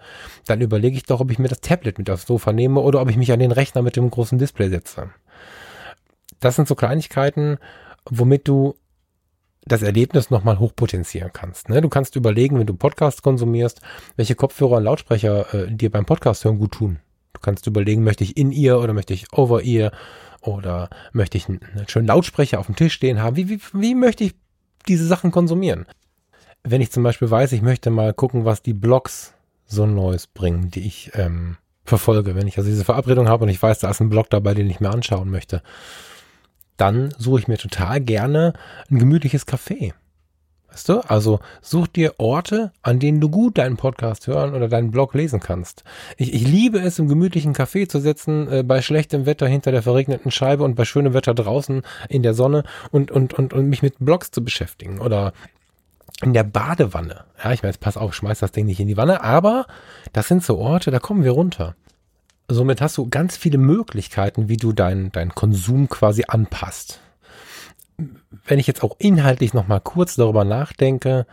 [0.47, 3.11] dann überlege ich doch, ob ich mir das Tablet mit aufs Sofa nehme oder ob
[3.11, 5.11] ich mich an den Rechner mit dem großen Display setze.
[6.41, 7.59] Das sind so Kleinigkeiten,
[8.07, 8.75] womit du
[9.65, 11.69] das Erlebnis nochmal hochpotenzieren kannst.
[11.69, 11.81] Ne?
[11.81, 13.81] Du kannst überlegen, wenn du Podcast konsumierst,
[14.17, 16.99] welche Kopfhörer und Lautsprecher äh, dir beim Podcast hören gut tun.
[17.33, 19.93] Du kannst überlegen, möchte ich in ihr oder möchte ich over ihr
[20.41, 23.37] oder möchte ich einen, einen schönen Lautsprecher auf dem Tisch stehen haben?
[23.37, 24.35] Wie, wie, wie möchte ich
[24.89, 25.87] diese Sachen konsumieren?
[26.63, 29.35] Wenn ich zum Beispiel weiß, ich möchte mal gucken, was die Blogs
[29.67, 32.35] so Neues bringen, die ich ähm, verfolge.
[32.35, 34.69] Wenn ich also diese Verabredung habe und ich weiß, da ist ein Blog dabei, den
[34.69, 35.63] ich mir anschauen möchte,
[36.81, 38.55] dann suche ich mir total gerne
[38.91, 39.93] ein gemütliches Café.
[40.71, 41.01] Weißt du?
[41.01, 45.41] Also such dir Orte, an denen du gut deinen Podcast hören oder deinen Blog lesen
[45.41, 45.83] kannst.
[46.17, 49.83] Ich, ich liebe es, im gemütlichen Café zu sitzen, äh, bei schlechtem Wetter hinter der
[49.83, 52.63] verregneten Scheibe und bei schönem Wetter draußen in der Sonne
[52.93, 55.01] und, und, und, und mich mit Blogs zu beschäftigen.
[55.01, 55.33] Oder
[56.23, 57.25] in der Badewanne.
[57.43, 59.67] Ja, ich meine, pass auf, schmeiß das Ding nicht in die Wanne, aber
[60.13, 61.75] das sind so Orte, da kommen wir runter.
[62.53, 67.01] Somit hast du ganz viele Möglichkeiten, wie du deinen dein Konsum quasi anpasst
[68.47, 71.27] wenn ich jetzt auch inhaltlich noch mal kurz darüber nachdenke,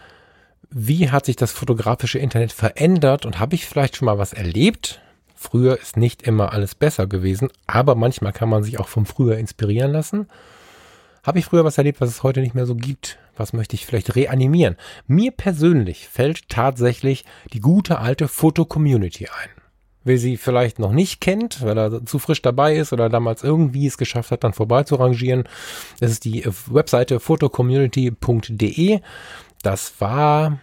[0.69, 5.01] wie hat sich das fotografische Internet verändert und habe ich vielleicht schon mal was erlebt?
[5.35, 9.37] Früher ist nicht immer alles besser gewesen, aber manchmal kann man sich auch vom Früher
[9.37, 10.27] inspirieren lassen.
[11.23, 13.19] Habe ich früher was erlebt, was es heute nicht mehr so gibt?
[13.35, 14.77] Was möchte ich vielleicht reanimieren?
[15.07, 19.66] Mir persönlich fällt tatsächlich die gute alte Foto-Community ein.
[20.07, 23.87] Wer sie vielleicht noch nicht kennt, weil er zu frisch dabei ist oder damals irgendwie
[23.87, 25.43] es geschafft hat, dann vorbei zu rangieren,
[25.99, 29.01] das ist die Webseite photocommunity.de.
[29.63, 30.59] Das war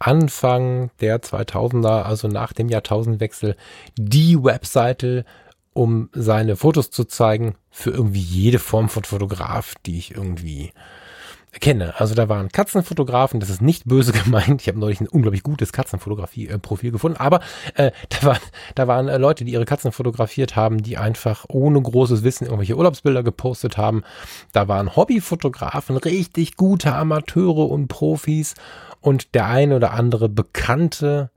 [0.00, 3.54] Anfang der 2000er, also nach dem Jahrtausendwechsel,
[3.96, 5.24] die Webseite,
[5.72, 10.72] um seine Fotos zu zeigen für irgendwie jede Form von Fotograf, die ich irgendwie
[11.52, 11.98] kenne.
[11.98, 14.62] Also da waren Katzenfotografen, das ist nicht böse gemeint.
[14.62, 17.40] Ich habe neulich ein unglaublich gutes Katzenfotografie-Profil gefunden, aber
[17.74, 18.40] äh, da waren,
[18.74, 22.76] da waren äh, Leute, die ihre Katzen fotografiert haben, die einfach ohne großes Wissen irgendwelche
[22.76, 24.02] Urlaubsbilder gepostet haben.
[24.52, 28.54] Da waren Hobbyfotografen, richtig gute Amateure und Profis
[29.00, 31.30] und der eine oder andere bekannte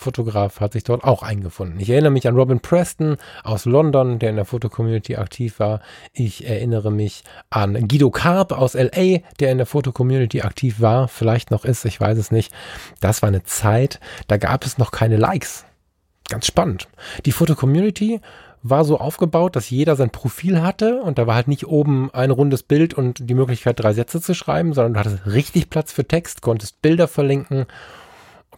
[0.00, 1.78] Fotograf hat sich dort auch eingefunden.
[1.78, 5.80] Ich erinnere mich an Robin Preston aus London, der in der Fotocommunity aktiv war.
[6.12, 11.50] Ich erinnere mich an Guido Karp aus LA, der in der Fotocommunity aktiv war, vielleicht
[11.50, 12.52] noch ist, ich weiß es nicht.
[13.00, 15.64] Das war eine Zeit, da gab es noch keine Likes.
[16.28, 16.88] Ganz spannend.
[17.26, 18.20] Die Fotocommunity
[18.62, 22.30] war so aufgebaut, dass jeder sein Profil hatte und da war halt nicht oben ein
[22.30, 26.06] rundes Bild und die Möglichkeit, drei Sätze zu schreiben, sondern du hattest richtig Platz für
[26.06, 27.66] Text, konntest Bilder verlinken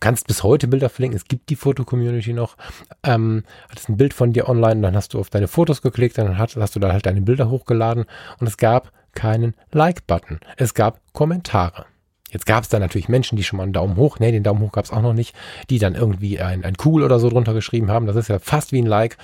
[0.02, 1.16] kannst bis heute Bilder verlinken.
[1.16, 2.56] Es gibt die Foto-Community noch.
[3.02, 6.36] Ähm, hattest ein Bild von dir online, dann hast du auf deine Fotos geklickt, dann
[6.36, 8.04] hast, hast du da halt deine Bilder hochgeladen
[8.38, 10.40] und es gab keinen Like-Button.
[10.56, 11.86] Es gab Kommentare.
[12.30, 14.60] Jetzt gab es da natürlich Menschen, die schon mal einen Daumen hoch, nee, den Daumen
[14.60, 15.36] hoch gab es auch noch nicht,
[15.70, 18.06] die dann irgendwie ein, ein Cool oder so drunter geschrieben haben.
[18.06, 19.18] Das ist ja fast wie ein Like.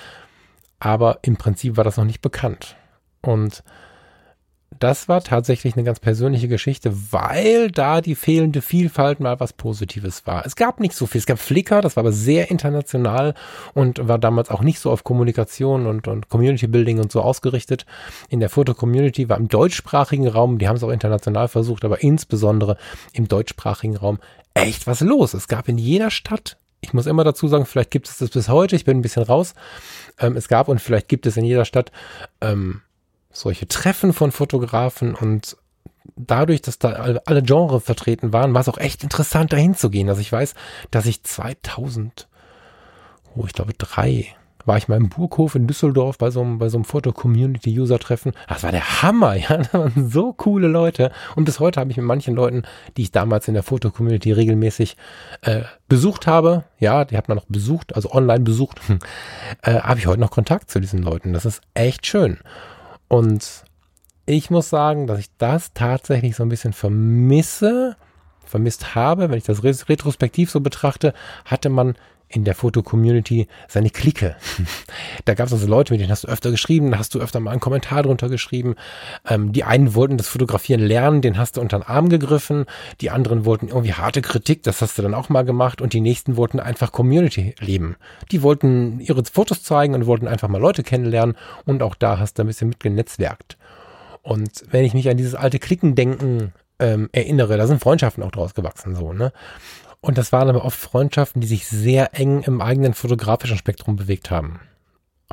[0.78, 2.76] Aber im Prinzip war das noch nicht bekannt.
[3.20, 3.64] Und
[4.78, 10.26] das war tatsächlich eine ganz persönliche Geschichte, weil da die fehlende Vielfalt mal was Positives
[10.26, 10.44] war.
[10.46, 11.18] Es gab nicht so viel.
[11.18, 13.34] Es gab Flickr, das war aber sehr international
[13.74, 17.86] und war damals auch nicht so auf Kommunikation und, und Community Building und so ausgerichtet.
[18.28, 22.76] In der Foto-Community war im deutschsprachigen Raum, die haben es auch international versucht, aber insbesondere
[23.12, 24.18] im deutschsprachigen Raum
[24.54, 25.34] echt was los.
[25.34, 28.48] Es gab in jeder Stadt ich muss immer dazu sagen, vielleicht gibt es das bis
[28.48, 29.54] heute, ich bin ein bisschen raus.
[30.18, 31.90] Ähm, es gab und vielleicht gibt es in jeder Stadt
[32.40, 32.82] ähm,
[33.30, 35.56] solche Treffen von Fotografen und
[36.16, 36.90] dadurch, dass da
[37.24, 40.08] alle Genres vertreten waren, war es auch echt interessant, da hinzugehen.
[40.08, 40.54] Also ich weiß,
[40.90, 42.28] dass ich 2000,
[43.36, 44.34] oh, ich glaube drei,
[44.68, 48.32] war ich mal im Burghof in Düsseldorf bei so einem, bei so einem Foto-Community-User-Treffen.
[48.48, 49.56] Das war der Hammer, ja.
[49.56, 51.10] Das waren so coole Leute.
[51.36, 52.62] Und bis heute habe ich mit manchen Leuten,
[52.96, 54.96] die ich damals in der Foto-Community regelmäßig
[55.40, 58.80] äh, besucht habe, ja, die hat man noch besucht, also online besucht,
[59.62, 61.32] äh, habe ich heute noch Kontakt zu diesen Leuten.
[61.32, 62.38] Das ist echt schön.
[63.08, 63.64] Und
[64.26, 67.96] ich muss sagen, dass ich das tatsächlich so ein bisschen vermisse,
[68.44, 71.96] vermisst habe, wenn ich das retrospektiv so betrachte, hatte man
[72.28, 74.36] in der Foto-Community seine Clique.
[75.24, 77.40] da gab es also Leute, mit denen hast du öfter geschrieben, da hast du öfter
[77.40, 78.74] mal einen Kommentar drunter geschrieben.
[79.26, 82.66] Ähm, die einen wollten das Fotografieren lernen, den hast du unter den Arm gegriffen.
[83.00, 85.80] Die anderen wollten irgendwie harte Kritik, das hast du dann auch mal gemacht.
[85.80, 87.96] Und die nächsten wollten einfach Community leben.
[88.30, 91.36] Die wollten ihre Fotos zeigen und wollten einfach mal Leute kennenlernen.
[91.64, 93.56] Und auch da hast du ein bisschen mitgenetzwerkt.
[94.22, 98.54] Und wenn ich mich an dieses alte Klickendenken ähm, erinnere, da sind Freundschaften auch draus
[98.54, 99.32] gewachsen, so, ne?
[100.00, 104.30] Und das waren aber oft Freundschaften, die sich sehr eng im eigenen fotografischen Spektrum bewegt
[104.30, 104.60] haben.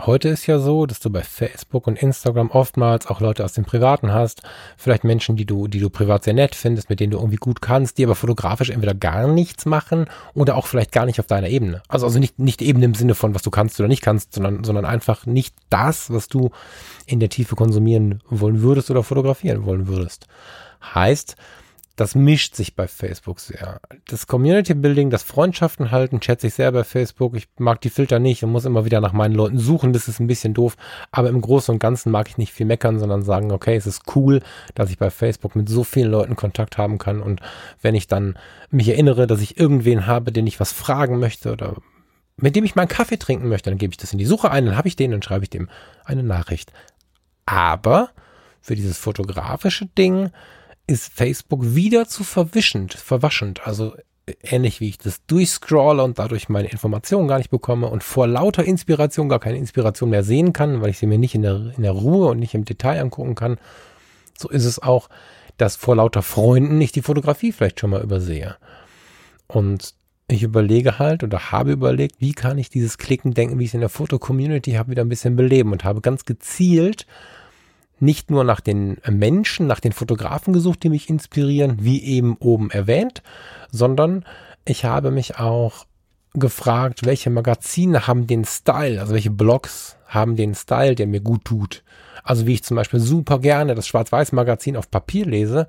[0.02, 3.64] Heute ist ja so, dass du bei Facebook und Instagram oftmals auch Leute aus dem
[3.64, 4.42] Privaten hast,
[4.76, 7.62] vielleicht Menschen, die du, die du privat sehr nett findest, mit denen du irgendwie gut
[7.62, 11.48] kannst, die aber fotografisch entweder gar nichts machen oder auch vielleicht gar nicht auf deiner
[11.48, 11.82] Ebene.
[11.88, 14.66] Also, also nicht, nicht eben im Sinne von, was du kannst oder nicht kannst, sondern,
[14.66, 16.52] sondern einfach nicht das, was du
[17.06, 20.28] in der Tiefe konsumieren wollen würdest oder fotografieren wollen würdest.
[20.94, 21.38] Heißt,
[21.96, 23.80] das mischt sich bei Facebook sehr.
[24.08, 27.36] Das Community Building, das Freundschaften halten, schätze ich sehr bei Facebook.
[27.36, 29.94] Ich mag die Filter nicht und muss immer wieder nach meinen Leuten suchen.
[29.94, 30.76] Das ist ein bisschen doof.
[31.12, 34.04] Aber im Großen und Ganzen mag ich nicht viel meckern, sondern sagen, okay, es ist
[34.16, 34.42] cool,
[34.74, 37.22] dass ich bei Facebook mit so vielen Leuten Kontakt haben kann.
[37.22, 37.40] Und
[37.82, 38.38] wenn ich dann
[38.72, 41.76] mich erinnere, dass ich irgendwen habe, den ich was fragen möchte oder
[42.36, 44.52] mit dem ich mal einen Kaffee trinken möchte, dann gebe ich das in die Suche
[44.52, 45.70] ein, dann habe ich den, dann schreibe ich dem
[46.04, 46.74] eine Nachricht.
[47.46, 48.10] Aber
[48.60, 50.32] für dieses fotografische Ding,
[50.88, 53.66] ist Facebook wieder zu verwischend, verwaschend.
[53.66, 53.96] Also
[54.44, 58.64] ähnlich wie ich das durchscrolle und dadurch meine Informationen gar nicht bekomme und vor lauter
[58.64, 61.84] Inspiration gar keine Inspiration mehr sehen kann, weil ich sie mir nicht in der, in
[61.84, 63.58] der Ruhe und nicht im Detail angucken kann.
[64.38, 65.10] So ist es auch,
[65.58, 68.56] dass vor lauter Freunden ich die Fotografie vielleicht schon mal übersehe.
[69.48, 69.94] Und
[70.28, 73.76] ich überlege halt oder habe überlegt, wie kann ich dieses Klicken denken, wie ich es
[73.76, 77.06] in der Foto-Community habe, wieder ein bisschen beleben und habe ganz gezielt
[78.00, 82.70] nicht nur nach den Menschen, nach den Fotografen gesucht, die mich inspirieren, wie eben oben
[82.72, 83.22] erwähnt,
[83.72, 84.26] sondern
[84.66, 85.86] ich habe mich auch
[86.34, 91.46] gefragt, welche Magazine haben den Style, also welche Blogs haben den Style, der mir gut
[91.46, 91.84] tut.
[92.24, 95.68] Also wie ich zum Beispiel super gerne das Schwarz-Weiß-Magazin auf Papier lese,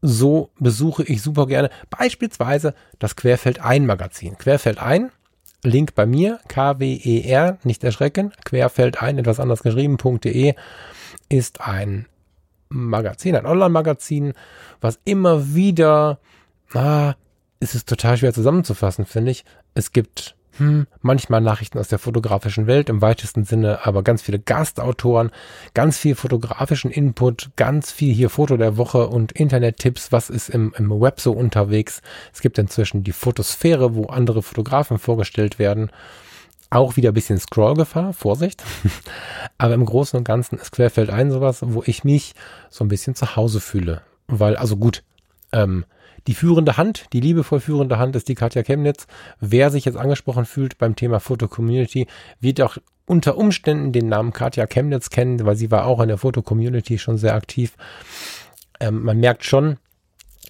[0.00, 4.38] so besuche ich super gerne beispielsweise das Querfeld ein Magazin.
[4.38, 5.10] Querfeld ein,
[5.64, 10.54] Link bei mir, K-W-E-R, nicht erschrecken, Querfeld ein, etwas anders geschrieben.de
[11.28, 12.06] ist ein
[12.68, 14.34] Magazin, ein Online-Magazin,
[14.80, 16.20] was immer wieder,
[16.74, 17.14] ah,
[17.60, 19.44] ist es total schwer zusammenzufassen, finde ich.
[19.74, 24.38] Es gibt hm, manchmal Nachrichten aus der fotografischen Welt im weitesten Sinne, aber ganz viele
[24.38, 25.30] Gastautoren,
[25.74, 30.74] ganz viel fotografischen Input, ganz viel hier Foto der Woche und Internettipps, was ist im,
[30.76, 32.02] im Web so unterwegs.
[32.32, 35.90] Es gibt inzwischen die Fotosphäre, wo andere Fotografen vorgestellt werden.
[36.70, 38.62] Auch wieder ein bisschen Scrollgefahr, Vorsicht.
[39.58, 42.34] aber im Großen und Ganzen ist Querfeld ein sowas, wo ich mich
[42.68, 44.02] so ein bisschen zu Hause fühle.
[44.26, 45.02] Weil, also gut,
[45.52, 45.84] ähm,
[46.26, 49.06] die führende Hand, die liebevoll führende Hand ist die Katja Chemnitz.
[49.40, 52.06] Wer sich jetzt angesprochen fühlt beim Thema Foto-Community,
[52.40, 56.18] wird auch unter Umständen den Namen Katja Chemnitz kennen, weil sie war auch in der
[56.18, 57.74] Foto-Community schon sehr aktiv.
[58.80, 59.78] Ähm, man merkt schon,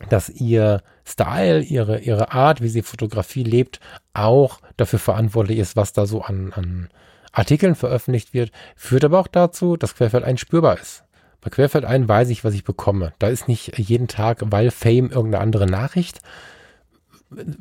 [0.08, 3.80] dass ihr Style, ihre, ihre Art, wie sie Fotografie lebt,
[4.12, 6.88] auch dafür verantwortlich ist, was da so an, an
[7.32, 11.04] Artikeln veröffentlicht wird, führt aber auch dazu, dass Querfeld ein spürbar ist.
[11.40, 13.12] Bei Querfeld ein weiß ich, was ich bekomme.
[13.18, 16.20] Da ist nicht jeden Tag, weil Fame irgendeine andere Nachricht.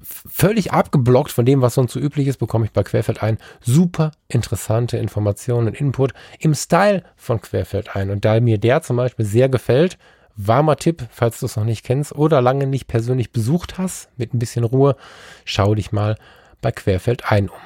[0.01, 4.11] Völlig abgeblockt von dem, was sonst so üblich ist, bekomme ich bei Querfeld ein super
[4.30, 8.09] interessante Informationen und Input im Style von Querfeld ein.
[8.09, 9.97] Und da mir der zum Beispiel sehr gefällt,
[10.38, 14.34] warmer Tipp, falls du es noch nicht kennst oder lange nicht persönlich besucht hast, mit
[14.34, 14.95] ein bisschen Ruhe,
[15.43, 16.17] schau dich mal
[16.61, 17.59] bei Querfeld ein um.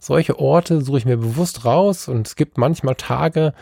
[0.00, 3.52] Solche Orte suche ich mir bewusst raus und es gibt manchmal Tage,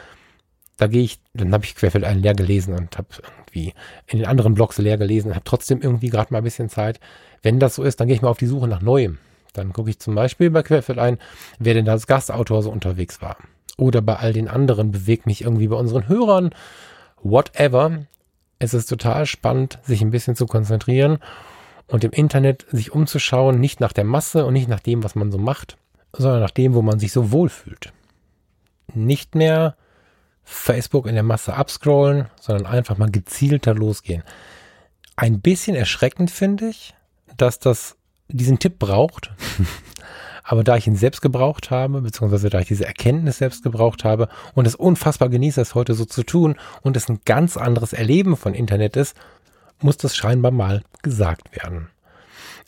[0.79, 3.75] da gehe ich, dann habe ich Querfeld einen leer gelesen und habe irgendwie
[4.07, 7.01] in den anderen Blogs leer gelesen, habe trotzdem irgendwie gerade mal ein bisschen Zeit.
[7.43, 9.19] Wenn das so ist, dann gehe ich mal auf die Suche nach Neuem.
[9.53, 11.19] Dann gucke ich zum Beispiel bei Querfeld ein,
[11.59, 13.37] wer denn als Gastautor so unterwegs war.
[13.77, 16.51] Oder bei all den anderen bewegt mich irgendwie bei unseren Hörern.
[17.23, 18.07] Whatever.
[18.61, 21.19] Es ist total spannend, sich ein bisschen zu konzentrieren
[21.89, 25.33] und im Internet sich umzuschauen, nicht nach der Masse und nicht nach dem, was man
[25.33, 25.77] so macht,
[26.13, 27.93] sondern nach dem, wo man sich so wohlfühlt.
[28.95, 29.77] Nicht mehr
[30.51, 34.23] Facebook in der Masse abscrollen, sondern einfach mal gezielter losgehen.
[35.15, 36.95] Ein bisschen erschreckend finde ich,
[37.37, 37.97] dass das
[38.29, 39.31] diesen Tipp braucht.
[40.43, 44.31] Aber da ich ihn selbst gebraucht habe, beziehungsweise da ich diese Erkenntnis selbst gebraucht habe
[44.55, 48.35] und es unfassbar genieße, es heute so zu tun und es ein ganz anderes Erleben
[48.35, 49.15] von Internet ist,
[49.81, 51.91] muss das scheinbar mal gesagt werden.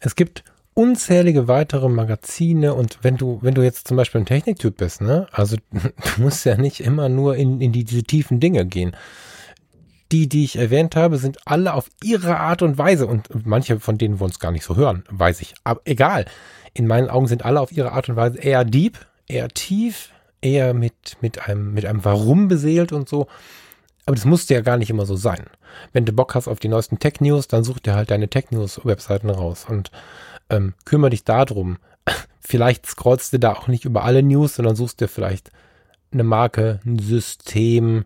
[0.01, 4.77] Es gibt unzählige weitere Magazine und wenn du, wenn du jetzt zum Beispiel ein Techniktyp
[4.77, 8.67] bist, ne, also du musst ja nicht immer nur in, in die, diese tiefen Dinge
[8.67, 8.97] gehen.
[10.13, 13.97] Die, die ich erwähnt habe, sind alle auf ihre Art und Weise und manche von
[13.97, 15.55] denen wollen es gar nicht so hören, weiß ich.
[15.63, 16.25] Aber egal.
[16.73, 18.99] In meinen Augen sind alle auf ihre Art und Weise eher deep,
[19.29, 20.11] eher tief,
[20.41, 23.29] eher mit, mit einem, mit einem Warum beseelt und so.
[24.07, 25.47] Aber das musste ja gar nicht immer so sein.
[25.93, 28.47] Wenn du Bock hast auf die neuesten Tech News, dann such dir halt deine Tech
[28.51, 29.91] News Webseiten raus und
[30.51, 31.79] ähm, kümmere dich darum.
[32.41, 35.51] Vielleicht scrollst du da auch nicht über alle News, sondern suchst dir vielleicht
[36.13, 38.05] eine Marke, ein System,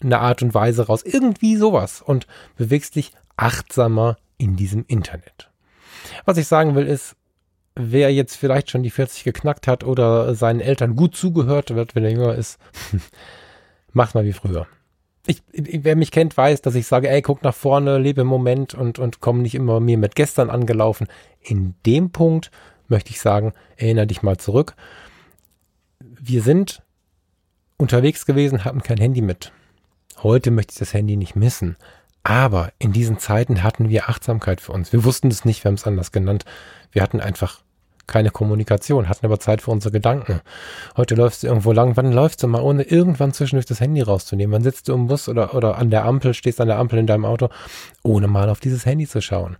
[0.00, 1.02] eine Art und Weise raus.
[1.02, 2.00] Irgendwie sowas.
[2.00, 5.50] Und bewegst dich achtsamer in diesem Internet.
[6.24, 7.16] Was ich sagen will ist,
[7.74, 12.04] wer jetzt vielleicht schon die 40 geknackt hat oder seinen Eltern gut zugehört wird, wenn
[12.04, 12.58] er jünger ist,
[13.92, 14.66] mach mal wie früher
[15.28, 18.74] ich, wer mich kennt, weiß, dass ich sage, ey, guck nach vorne, lebe im Moment
[18.74, 21.08] und, und komm nicht immer mir mit gestern angelaufen.
[21.40, 22.50] In dem Punkt
[22.88, 24.74] möchte ich sagen, erinnere dich mal zurück.
[25.98, 26.82] Wir sind
[27.76, 29.52] unterwegs gewesen, hatten kein Handy mit.
[30.22, 31.76] Heute möchte ich das Handy nicht missen.
[32.22, 34.92] Aber in diesen Zeiten hatten wir Achtsamkeit für uns.
[34.92, 36.44] Wir wussten es nicht, wir haben es anders genannt.
[36.90, 37.62] Wir hatten einfach
[38.06, 40.40] keine Kommunikation, hatten aber Zeit für unsere Gedanken.
[40.96, 44.54] Heute läufst du irgendwo lang, wann läufst du mal, ohne irgendwann zwischendurch das Handy rauszunehmen?
[44.54, 47.06] Wann sitzt du im Bus oder, oder an der Ampel, stehst an der Ampel in
[47.06, 47.48] deinem Auto,
[48.02, 49.56] ohne mal auf dieses Handy zu schauen?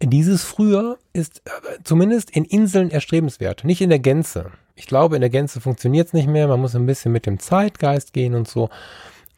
[0.00, 4.52] Dieses früher ist äh, zumindest in Inseln erstrebenswert, nicht in der Gänze.
[4.76, 7.40] Ich glaube, in der Gänze funktioniert es nicht mehr, man muss ein bisschen mit dem
[7.40, 8.70] Zeitgeist gehen und so,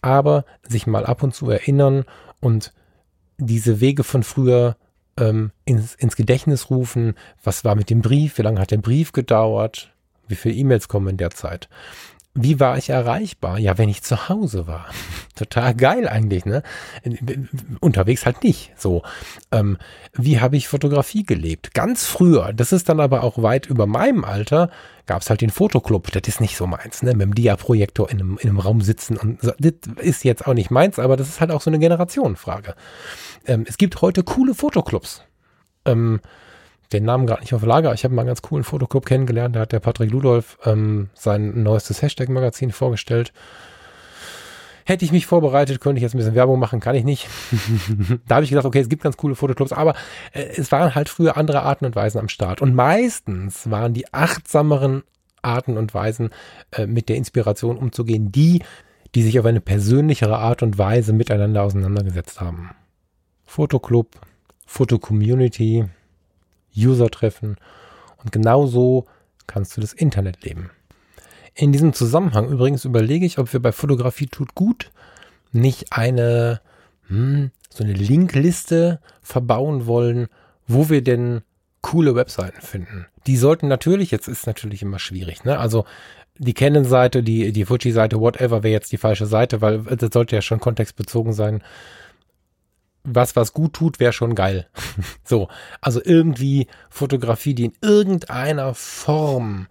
[0.03, 2.05] aber sich mal ab und zu erinnern
[2.41, 2.75] und
[3.39, 4.77] diese Wege von früher
[5.19, 9.13] ähm, ins, ins Gedächtnis rufen, was war mit dem Brief, wie lange hat der Brief
[9.13, 9.93] gedauert,
[10.29, 11.69] wie viele E-Mails kommen in der Zeit.
[12.35, 13.59] Wie war ich erreichbar?
[13.59, 14.87] Ja, wenn ich zu Hause war.
[15.35, 16.62] Total geil eigentlich, ne?
[17.81, 18.72] Unterwegs halt nicht.
[18.76, 19.03] So.
[19.51, 19.78] Ähm,
[20.12, 21.74] wie habe ich Fotografie gelebt?
[21.74, 24.70] Ganz früher, das ist dann aber auch weit über meinem Alter,
[25.07, 26.12] gab es halt den Fotoclub.
[26.12, 27.14] Das ist nicht so meins, ne?
[27.14, 29.53] Mit dem Dia-Projektor in einem, in einem Raum sitzen und so.
[29.59, 32.76] das ist jetzt auch nicht meins, aber das ist halt auch so eine Generationenfrage.
[33.45, 35.24] Ähm, es gibt heute coole Fotoclubs.
[35.85, 36.20] Ähm,
[36.93, 37.95] den Namen gerade nicht auf Lager.
[37.95, 39.57] Ich habe mal einen ganz coolen Fotoclub kennengelernt.
[39.57, 43.32] Da hat der Patrick Ludolf ähm, sein neuestes Hashtag-Magazin vorgestellt.
[44.84, 47.28] Hätte ich mich vorbereitet, könnte ich jetzt ein bisschen Werbung machen, kann ich nicht.
[48.26, 49.95] da habe ich gedacht, okay, es gibt ganz coole Fotoclubs, aber
[50.32, 52.61] äh, es waren halt früher andere Arten und Weisen am Start.
[52.61, 55.05] Und meistens waren die achtsameren
[55.43, 56.30] Arten und Weisen,
[56.72, 58.62] äh, mit der Inspiration umzugehen, die,
[59.14, 62.70] die sich auf eine persönlichere Art und Weise miteinander auseinandergesetzt haben.
[63.45, 64.09] Fotoclub,
[64.66, 65.86] Fotocommunity,
[66.77, 67.57] User-Treffen
[68.23, 69.07] Und genau so
[69.47, 70.71] kannst du das Internet leben.
[71.55, 74.91] In diesem Zusammenhang übrigens überlege ich, ob wir bei Fotografie tut gut
[75.53, 76.61] nicht eine,
[77.09, 80.29] hm, so eine Linkliste verbauen wollen,
[80.66, 81.43] wo wir denn
[81.81, 83.07] coole Webseiten finden.
[83.27, 85.59] Die sollten natürlich, jetzt ist natürlich immer schwierig, ne?
[85.59, 85.85] Also
[86.39, 90.43] die Canon-Seite, die, die Fuji-Seite, whatever, wäre jetzt die falsche Seite, weil das sollte ja
[90.43, 91.62] schon kontextbezogen sein.
[93.05, 94.66] Was, was gut tut, wäre schon geil.
[95.24, 95.48] so.
[95.80, 99.68] Also irgendwie Fotografie, die in irgendeiner Form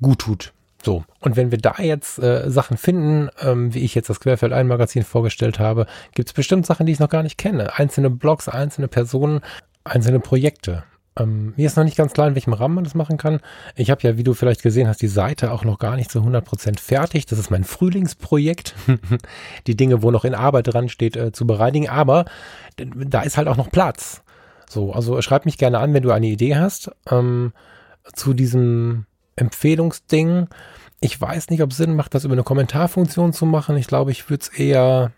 [0.00, 0.52] gut tut.
[0.82, 4.52] So, und wenn wir da jetzt äh, Sachen finden, ähm, wie ich jetzt das Querfeld
[4.52, 7.78] ein Magazin vorgestellt habe, gibt es bestimmt Sachen, die ich noch gar nicht kenne.
[7.78, 9.42] Einzelne Blogs, einzelne Personen,
[9.84, 10.84] einzelne Projekte.
[11.20, 13.40] Ähm, mir ist noch nicht ganz klar, in welchem Rahmen man das machen kann.
[13.76, 16.20] Ich habe ja, wie du vielleicht gesehen hast, die Seite auch noch gar nicht zu
[16.20, 17.26] 100% fertig.
[17.26, 18.74] Das ist mein Frühlingsprojekt,
[19.66, 21.88] die Dinge, wo noch in Arbeit dran steht, äh, zu bereinigen.
[21.88, 22.24] Aber
[22.76, 24.22] da ist halt auch noch Platz.
[24.68, 27.52] So, also schreib mich gerne an, wenn du eine Idee hast ähm,
[28.14, 29.06] zu diesem
[29.36, 30.48] Empfehlungsding.
[31.00, 33.76] Ich weiß nicht, ob es Sinn macht, das über eine Kommentarfunktion zu machen.
[33.76, 35.12] Ich glaube, ich würde es eher,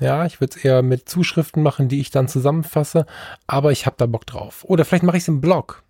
[0.00, 3.06] ja, ich würde es eher mit Zuschriften machen, die ich dann zusammenfasse.
[3.46, 4.64] Aber ich habe da Bock drauf.
[4.64, 5.82] Oder vielleicht mache ich es im Blog.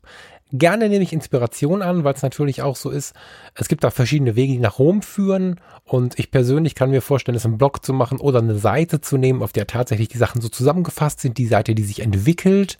[0.55, 3.14] Gerne nehme ich Inspiration an, weil es natürlich auch so ist.
[3.55, 5.59] Es gibt da verschiedene Wege, die nach Rom führen.
[5.84, 9.16] Und ich persönlich kann mir vorstellen, es im Blog zu machen oder eine Seite zu
[9.16, 11.38] nehmen, auf der tatsächlich die Sachen so zusammengefasst sind.
[11.38, 12.76] Die Seite, die sich entwickelt.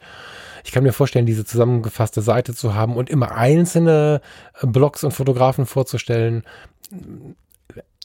[0.63, 4.21] Ich kann mir vorstellen, diese zusammengefasste Seite zu haben und immer einzelne
[4.61, 6.43] äh, Blogs und Fotografen vorzustellen.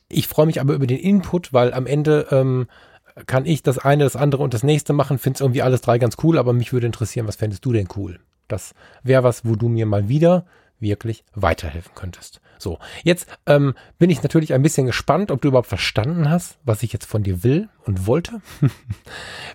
[0.09, 2.69] Ich freue mich aber über den Input, weil am Ende ähm,
[3.27, 5.19] kann ich das eine, das andere und das nächste machen.
[5.19, 7.89] Finde es irgendwie alles drei ganz cool, aber mich würde interessieren, was fändest du denn
[7.97, 8.21] cool?
[8.49, 10.47] Das wäre was, wo du mir mal wieder
[10.81, 12.41] wirklich weiterhelfen könntest.
[12.59, 16.83] So, jetzt ähm, bin ich natürlich ein bisschen gespannt, ob du überhaupt verstanden hast, was
[16.83, 18.41] ich jetzt von dir will und wollte.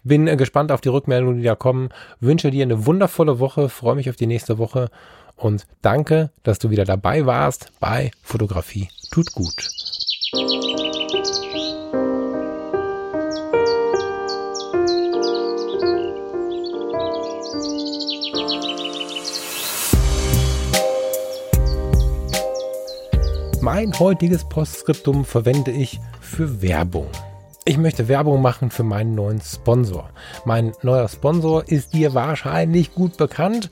[0.04, 1.90] bin äh, gespannt auf die Rückmeldungen, die da kommen.
[2.20, 4.90] Wünsche dir eine wundervolle Woche, freue mich auf die nächste Woche
[5.36, 10.73] und danke, dass du wieder dabei warst bei Fotografie tut gut.
[23.64, 27.08] Mein heutiges Postskriptum verwende ich für Werbung.
[27.64, 30.10] Ich möchte Werbung machen für meinen neuen Sponsor.
[30.44, 33.70] Mein neuer Sponsor ist dir wahrscheinlich gut bekannt,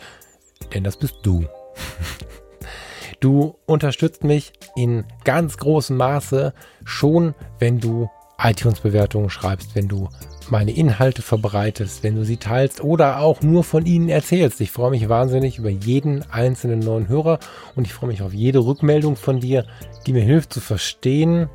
[0.73, 1.45] denn das bist du.
[3.19, 6.53] Du unterstützt mich in ganz großem Maße
[6.85, 10.07] schon, wenn du iTunes-Bewertungen schreibst, wenn du
[10.51, 14.59] meine Inhalte verbreitest, wenn du sie teilst oder auch nur von ihnen erzählst.
[14.59, 17.39] Ich freue mich wahnsinnig über jeden einzelnen neuen Hörer
[17.75, 19.65] und ich freue mich auf jede Rückmeldung von dir,
[20.05, 21.49] die mir hilft zu verstehen,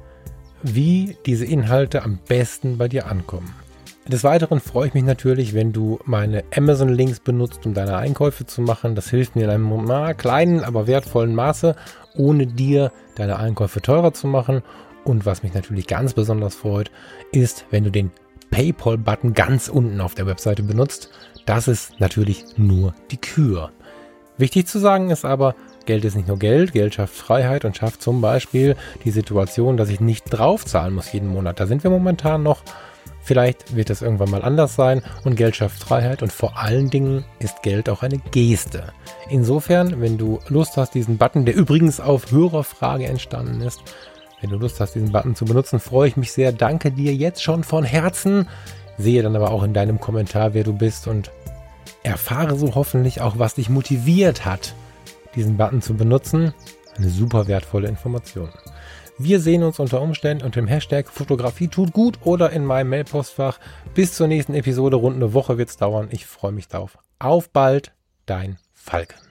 [0.62, 3.55] wie diese Inhalte am besten bei dir ankommen.
[4.09, 8.62] Des Weiteren freue ich mich natürlich, wenn du meine Amazon-Links benutzt, um deine Einkäufe zu
[8.62, 8.94] machen.
[8.94, 11.76] Das hilft mir in einem na, kleinen, aber wertvollen Maße,
[12.14, 14.62] ohne dir deine Einkäufe teurer zu machen.
[15.05, 16.90] Und was mich natürlich ganz besonders freut,
[17.32, 18.11] ist, wenn du den
[18.51, 21.11] PayPal-Button ganz unten auf der Webseite benutzt.
[21.44, 23.70] Das ist natürlich nur die Kür.
[24.38, 25.55] Wichtig zu sagen ist aber,
[25.86, 29.88] Geld ist nicht nur Geld, Geld schafft Freiheit und schafft zum Beispiel die Situation, dass
[29.88, 31.61] ich nicht draufzahlen muss jeden Monat.
[31.61, 32.62] Da sind wir momentan noch.
[33.22, 37.24] Vielleicht wird es irgendwann mal anders sein und Geld schafft Freiheit und vor allen Dingen
[37.38, 38.92] ist Geld auch eine Geste.
[39.28, 43.82] Insofern, wenn du Lust hast, diesen Button, der übrigens auf Hörerfrage entstanden ist,
[44.47, 46.53] wenn du Lust hast, diesen Button zu benutzen, freue ich mich sehr.
[46.53, 48.47] Danke dir jetzt schon von Herzen.
[48.97, 51.32] Sehe dann aber auch in deinem Kommentar, wer du bist und
[52.05, 54.74] erfahre so hoffentlich auch, was dich motiviert hat,
[55.34, 56.55] diesen Button zu benutzen.
[56.97, 58.51] Eine super wertvolle Information.
[59.18, 63.59] Wir sehen uns unter Umständen unter dem Hashtag Fotografie tut gut oder in meinem Mailpostfach.
[63.94, 64.97] Bis zur nächsten Episode.
[64.97, 66.09] Rund eine Woche wird es dauern.
[66.12, 66.99] Ich freue mich darauf.
[67.18, 67.92] Auf bald,
[68.26, 69.26] dein Falken.